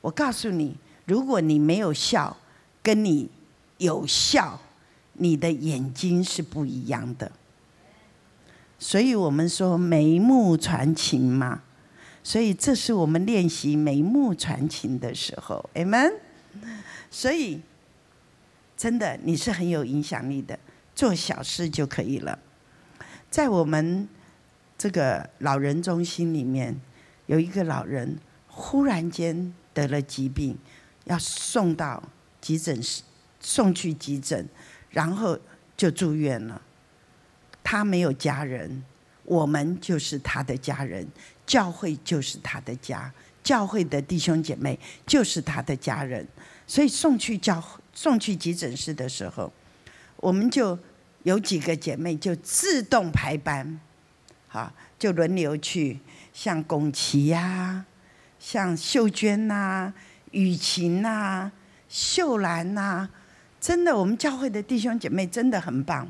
[0.00, 2.36] 我告诉你，如果你没有笑，
[2.82, 3.30] 跟你
[3.78, 4.60] 有笑，
[5.12, 7.30] 你的眼睛是不一样的。
[8.80, 11.62] 所以我们说眉目传情嘛。
[12.22, 16.12] 所以，这是我们练习眉目传情的时候，Amen。
[17.10, 17.62] 所以，
[18.76, 20.58] 真的你是很有影响力的，
[20.94, 22.38] 做小事就可以了。
[23.30, 24.06] 在我们
[24.76, 26.78] 这个老人中心里面，
[27.24, 28.18] 有一个老人
[28.48, 30.58] 忽然间得了疾病，
[31.04, 32.02] 要送到
[32.40, 33.02] 急诊室，
[33.40, 34.46] 送去急诊，
[34.90, 35.38] 然后
[35.74, 36.60] 就住院了。
[37.62, 38.82] 他没有家人，
[39.24, 41.06] 我们就是他的家人。
[41.46, 46.24] 教会就是他的家，教会的弟兄姐妹就是他的家人，
[46.64, 47.60] 所以送去教
[47.92, 49.52] 送去急诊室的时候，
[50.18, 50.78] 我们就
[51.24, 53.80] 有几个姐妹就自动排班，
[54.46, 55.98] 好，就轮流去，
[56.32, 57.84] 像龚琪呀，
[58.38, 59.92] 像秀娟呐、
[60.30, 61.50] 雨晴呐、
[61.88, 63.08] 秀兰呐，
[63.60, 66.08] 真的，我们教会的弟兄姐妹真的很棒，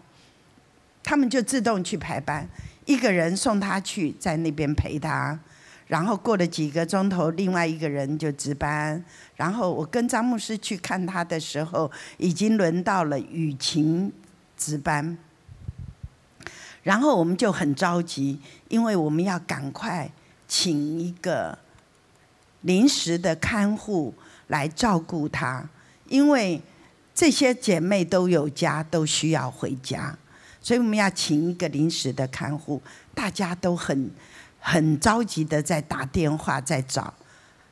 [1.02, 2.48] 他们就自动去排班，
[2.84, 5.38] 一个人送他去，在那边陪他，
[5.86, 9.04] 然后过了几个钟头，另外一个人就值班。
[9.36, 14.12] 然后我跟张牧师去看他的时候，已经轮到了雨晴
[14.56, 15.18] 值班。
[16.82, 18.38] 然后我们就很着急，
[18.68, 20.10] 因为我们要赶快
[20.46, 21.58] 请一个
[22.60, 24.14] 临时的看护
[24.46, 25.68] 来照顾他，
[26.08, 26.62] 因为。
[27.12, 30.16] 这些姐妹都有家，都需要回家，
[30.60, 32.80] 所以我们要请一个临时的看护。
[33.14, 34.10] 大家都很
[34.58, 37.12] 很着急的在打电话在找，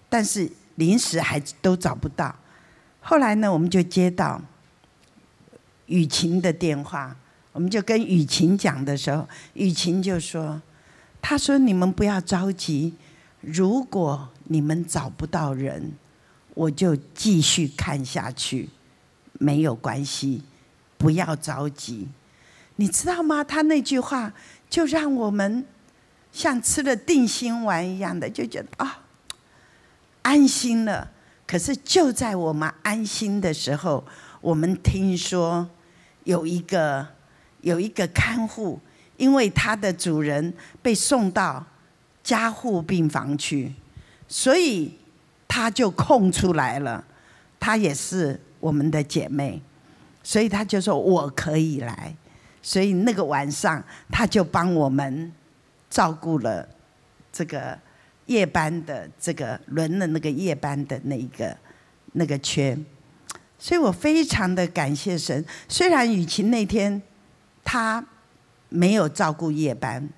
[0.09, 2.35] 但是临时还都找不到。
[3.01, 4.41] 后来呢，我们就接到
[5.87, 7.17] 雨晴的电话，
[7.53, 10.61] 我们就跟雨晴讲的时候，雨晴就说
[11.23, 12.95] ：“他说你们不要着急，
[13.41, 15.93] 如果你们找不到人，
[16.55, 18.69] 我就继续看下去。”
[19.41, 20.43] 没有关系，
[20.97, 22.09] 不要着急，
[22.81, 23.43] 你知道吗？
[23.43, 24.33] 他那句话
[24.71, 25.65] 就让我们
[26.33, 29.01] 像吃了定心丸一样的，就觉得啊，
[30.23, 31.11] 安心了。
[31.47, 34.05] 可是就在我们安心的时候，
[34.41, 35.69] 我们听说
[36.25, 37.07] 有一个
[37.61, 38.81] 有一个看护，
[39.17, 41.67] 因为他的主人被送到
[42.23, 43.75] 加护病房去，
[44.29, 44.99] 所以
[45.47, 47.05] 他就空出来了。
[47.61, 48.41] 他也是。
[48.61, 49.63] 我们的姐妹，
[50.21, 52.13] 所以他就说我可以来，
[52.63, 55.33] 所以那个晚上他就帮我们
[55.89, 56.69] 照顾了
[57.33, 57.79] 这个
[58.27, 61.57] 夜班的这个轮了那个夜班的那一个
[62.13, 62.85] 那个圈，
[63.59, 65.45] 所以我非常的感谢神。
[65.69, 67.01] 虽然雨晴那天
[67.65, 68.05] 他
[68.69, 70.09] 没有照顾夜班，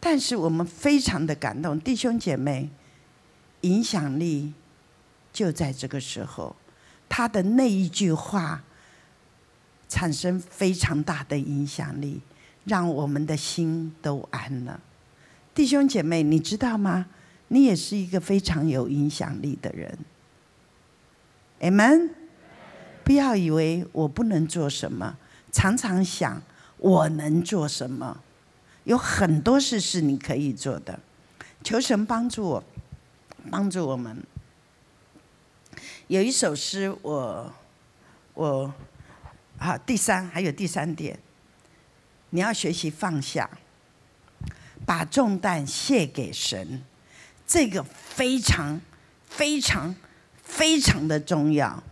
[0.00, 2.70] 但是我们非常的感动，弟兄姐妹，
[3.62, 4.52] 影响力
[5.32, 6.54] 就在这个时候。
[7.06, 8.64] 他的那一句话
[9.88, 12.20] 产生非常大的影响力，
[12.64, 14.80] 让我们的心都安了。
[15.54, 17.06] 弟兄姐妹，你知道吗？
[17.48, 19.98] 你也是一个非常有影响力的人。
[21.60, 22.10] Amen。
[23.04, 25.18] 不要以为我不能做什么，
[25.52, 26.42] 常常想
[26.78, 28.22] 我能做什么。
[28.84, 30.98] 有很多事是你可以做的。
[31.62, 32.64] 求神帮助我，
[33.50, 34.22] 帮助我们。
[36.08, 37.52] 有一首诗，我
[38.34, 38.74] 我
[39.58, 41.18] 好第三还有第三点，
[42.30, 43.48] 你要学习放下，
[44.84, 46.82] 把重担卸给神，
[47.46, 48.80] 这个非常
[49.28, 49.94] 非常
[50.42, 51.82] 非常的重要。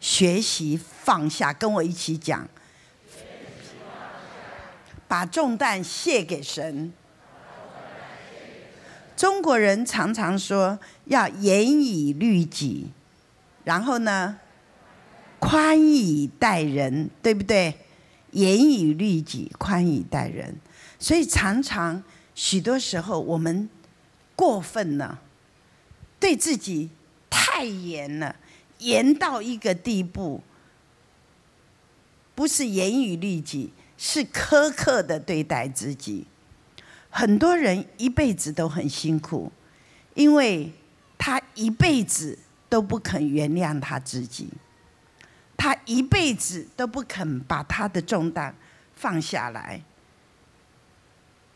[0.00, 2.48] 学习放下，跟我一起讲，
[5.06, 6.92] 把重担卸给神。
[9.14, 12.90] 中国人常常说要严以律己。
[13.64, 14.38] 然后呢，
[15.40, 17.74] 宽以待人，对不对？
[18.30, 20.54] 严以律己，宽以待人。
[20.98, 22.00] 所以常常
[22.34, 23.68] 许多时候我们
[24.36, 25.20] 过分了，
[26.20, 26.90] 对自己
[27.28, 28.36] 太严了，
[28.78, 30.42] 严到一个地步，
[32.34, 36.26] 不是严以律己，是苛刻的对待自己。
[37.08, 39.50] 很多人一辈子都很辛苦，
[40.14, 40.70] 因为
[41.18, 42.38] 他一辈子。
[42.70, 44.48] 都不肯原谅他自己，
[45.60, 48.54] 他一辈子都不肯把他的重担
[48.94, 49.78] 放下来，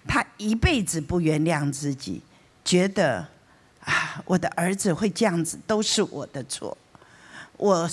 [0.07, 2.20] 他一辈子不原谅自己，
[2.62, 3.26] 觉得
[3.80, 6.76] 啊，我的儿子会这样子都是我的错，
[7.57, 7.88] 我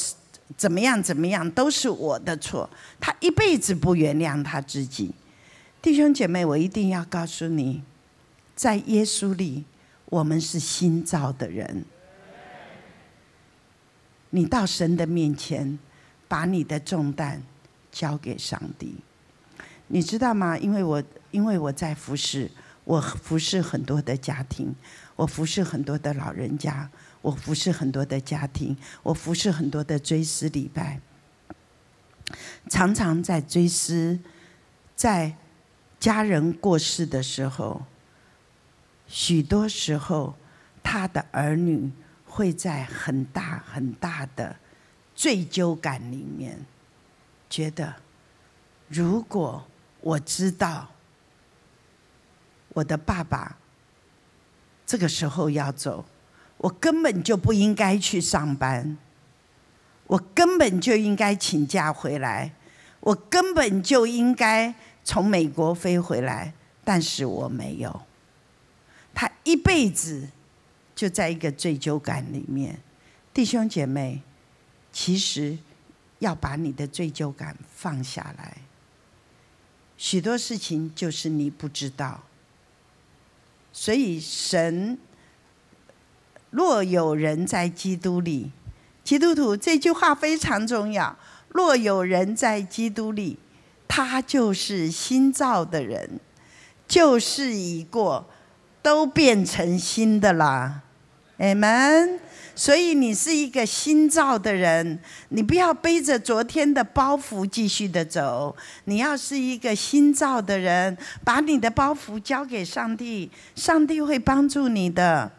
[0.58, 5.16] 怎么样怎么样都是我的错，他一辈子不原谅他自己。
[5.82, 7.84] 弟兄姐妹，我一定要告诉你，
[8.54, 9.64] 在耶稣里，
[10.08, 11.86] 我们是新造的人。
[14.32, 15.80] 你到神的面前，
[16.32, 17.44] 把你的重担
[17.92, 18.96] 交给上帝，
[19.88, 20.58] 你知道吗？
[20.58, 22.50] 因为我因为我在服侍，
[22.86, 24.74] 我服侍很多的家庭，
[25.18, 26.90] 我服侍很多的老人家，
[27.22, 31.02] 我服侍很多的家庭，我服侍很多的追思礼拜，
[32.70, 34.18] 常常在追思，
[34.96, 35.36] 在
[36.00, 37.86] 家人过世的时候，
[39.06, 40.34] 许多时候
[40.82, 41.92] 他的儿女。
[42.34, 44.56] 会在很大很大的
[45.22, 46.66] 罪疚感里面，
[47.48, 47.94] 觉得
[48.88, 49.64] 如果
[50.00, 50.90] 我知道
[52.70, 53.56] 我的爸爸
[54.84, 56.04] 这个时候要走，
[56.58, 58.98] 我根本就不应该去上班，
[60.08, 62.52] 我根本就应该请假回来，
[63.02, 66.52] 我根本就应该从美国飞回来，
[66.84, 68.02] 但是我没有，
[69.14, 70.30] 他一辈子。
[70.94, 72.80] 就在一个追究感里面，
[73.34, 74.22] 弟兄姐妹，
[74.92, 75.58] 其实
[76.20, 78.58] 要把你的追究感放下来。
[79.98, 82.24] 许多事情就是你不知道，
[83.72, 84.98] 所以神
[86.50, 88.52] 若有人在基督里，
[89.04, 91.18] 基督徒这句话非常重要。
[91.50, 93.38] 若有人在基督里，
[93.88, 96.20] 他就是新造的人，
[96.88, 98.30] 旧事已过，
[98.82, 100.82] 都变成新的啦。
[101.38, 102.20] Amen。
[102.62, 105.00] 所以你是一个新造的人，
[105.30, 108.56] 你不要背着昨天的包袱继续的走。
[108.84, 115.32] 你要是一个新造的人，把你的包袱交给上帝，上帝会帮助你的，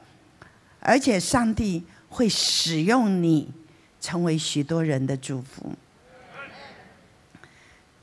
[0.81, 3.53] 而且上帝会使用你，
[4.01, 5.77] 成为许多人的祝福。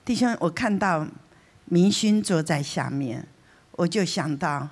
[0.05, 1.05] 弟兄，我看到
[1.65, 3.27] 明勋坐在下面，
[3.73, 4.69] 我就想到，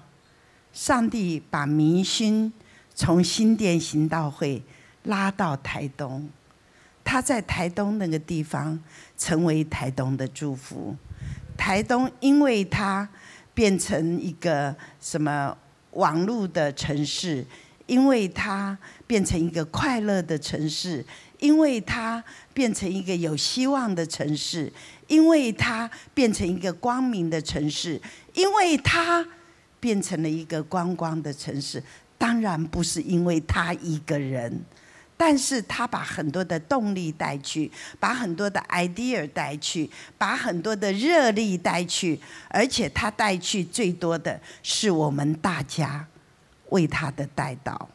[0.72, 2.54] 上帝把明勋。
[2.98, 4.60] 从新店行道会
[5.04, 6.28] 拉到台东，
[7.04, 8.78] 他在台东那个地方
[9.16, 10.96] 成为台东的祝福。
[11.56, 13.08] 台东因为他
[13.54, 15.56] 变成一个什么
[15.92, 17.46] 网络的城市，
[17.86, 18.76] 因为他
[19.06, 21.06] 变成一个快乐的城市，
[21.38, 24.74] 因为他变成一个有希望的城市，
[25.08, 28.02] 因为他变成一个光明的城市，
[28.34, 29.24] 因为他
[29.80, 31.82] 变成了一个观光的城市。
[32.18, 34.64] 当然不是因为他一个人，
[35.16, 46.08] 但是他把很多的动力带去，把很多的 idea 带去，把很多的热力带去，而且他带去最多的是我们大家
[46.70, 47.88] 为他的带祷，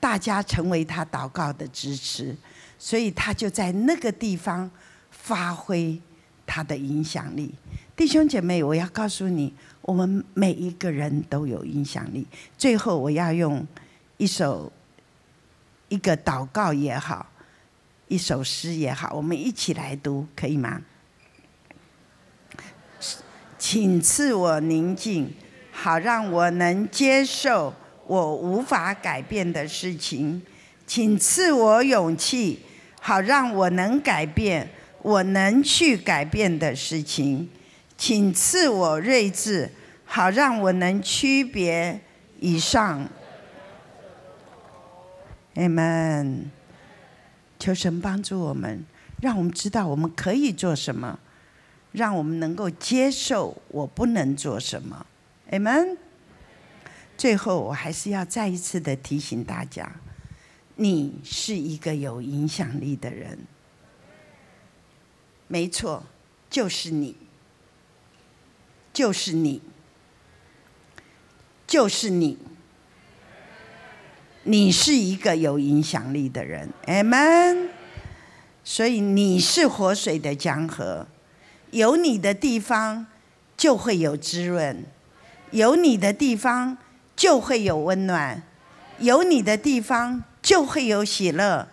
[0.00, 2.36] 大家成为他祷告的支持，
[2.78, 4.70] 所以他就在那个地方
[5.10, 6.00] 发挥
[6.44, 7.54] 他的影响力。
[7.96, 9.54] 弟兄姐妹，我要告诉你。
[9.88, 12.26] 我们每一个人都有影响力。
[12.58, 13.66] 最后，我要用
[14.18, 14.70] 一首
[15.88, 17.26] 一个祷告也好，
[18.06, 20.82] 一首诗也好，我们一起来读，可以吗？
[23.58, 25.32] 请赐我宁静，
[25.72, 27.72] 好让我能接受
[28.06, 30.38] 我无法改变的事情；
[30.86, 32.60] 请赐我勇气，
[33.00, 34.68] 好让我能改变
[35.00, 37.48] 我能去改变的事情；
[37.96, 39.70] 请赐我睿智。
[40.10, 42.00] 好，让我能区别
[42.40, 43.08] 以上。
[45.54, 46.46] Amen。
[47.58, 48.84] 求神帮助我们，
[49.20, 51.18] 让我们知道我们可以做什么，
[51.92, 55.06] 让我们能够接受我不能做什么。
[55.50, 55.98] Amen。
[57.18, 59.92] 最后，我还是要再一次的提醒大家，
[60.76, 63.38] 你是一个有影响力的人。
[65.48, 66.04] 没错，
[66.48, 67.14] 就是你，
[68.92, 69.60] 就是你。
[71.68, 72.38] 就是你，
[74.44, 77.68] 你是一个有影响力的人，Amen。
[78.64, 81.06] 所以你是活水的江河，
[81.70, 83.06] 有你的地方
[83.56, 84.84] 就会有滋润，
[85.50, 86.76] 有你的地方
[87.14, 88.42] 就会有温暖，
[88.98, 91.68] 有你的地方就会有喜乐，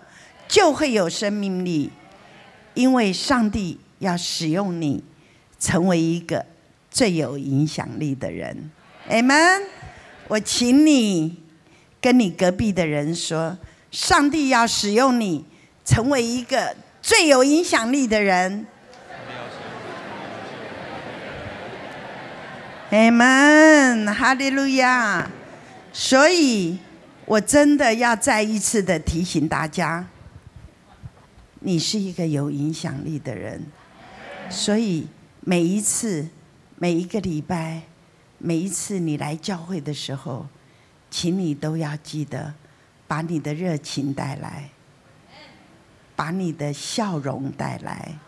[0.48, 1.90] 就会有生命力。
[2.74, 5.02] 因为上帝要使用你，
[5.58, 6.46] 成为一个
[6.92, 8.70] 最有影响力的人
[9.10, 9.75] ，Amen。
[10.28, 11.44] 我请你
[12.02, 13.58] 跟你隔壁的人说：
[13.92, 15.46] 上帝要使用你，
[15.84, 18.66] 成为一个最有影响力的人。
[22.90, 25.30] 你们，哈利路亚。
[25.94, 26.78] 所以，
[27.26, 30.08] 我真的要再一次的提醒大家：
[31.60, 33.64] 你是一个有影响力的人。
[34.50, 35.08] 所以，
[35.42, 36.28] 每一次，
[36.78, 37.84] 每一个礼拜。
[38.38, 40.48] 每一次你来教会的时候，
[41.10, 42.54] 请你都要记得，
[43.08, 44.70] 把你的热情带来，
[46.16, 48.20] 把你的笑容带来，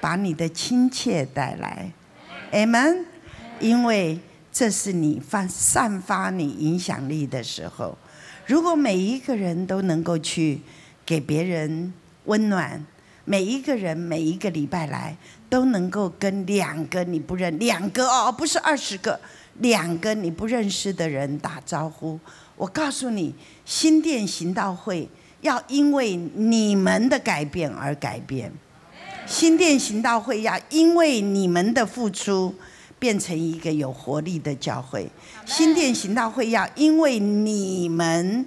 [0.00, 1.92] 把你的亲切带来
[2.52, 3.04] ，Amen。
[3.60, 4.20] 因为
[4.52, 7.98] 这是你发散发你影响力的时候。
[8.46, 10.60] 如果每一个人都能够去
[11.04, 11.92] 给别人
[12.24, 12.86] 温暖，
[13.24, 15.16] 每一个人每一个礼拜来。
[15.48, 19.18] 都能够跟两个你不认两个哦，不是二十个，
[19.54, 22.18] 两个你不认识的人打招呼。
[22.56, 23.34] 我告诉你，
[23.64, 25.08] 新店行道会
[25.40, 28.52] 要因为你们的改变而改变，
[29.26, 32.54] 新店行道会要因为你们的付出
[32.98, 35.08] 变成一个有活力的教会，
[35.46, 38.44] 新店行道会要因为你们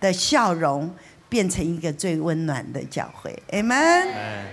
[0.00, 0.90] 的笑容。
[1.32, 4.06] 变成一个最温暖的教会，Amen，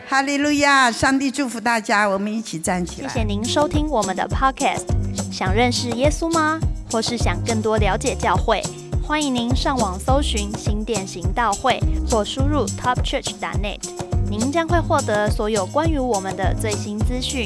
[0.08, 0.90] 哈利路亚！
[0.90, 3.10] 上帝祝福大家，我们一起站起来。
[3.10, 4.86] 谢谢您收听我们的 Podcast。
[5.30, 6.58] 想认识耶稣吗？
[6.90, 8.64] 或是想更多了解教会？
[9.06, 11.82] 欢迎您上网搜寻新典行道会。
[12.10, 13.82] 或输入 topchurch.net，
[14.30, 17.46] 您将会获得所有关于我们的最新资讯。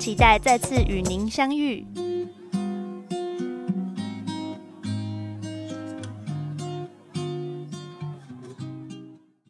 [0.00, 1.86] 期待再次与您相遇。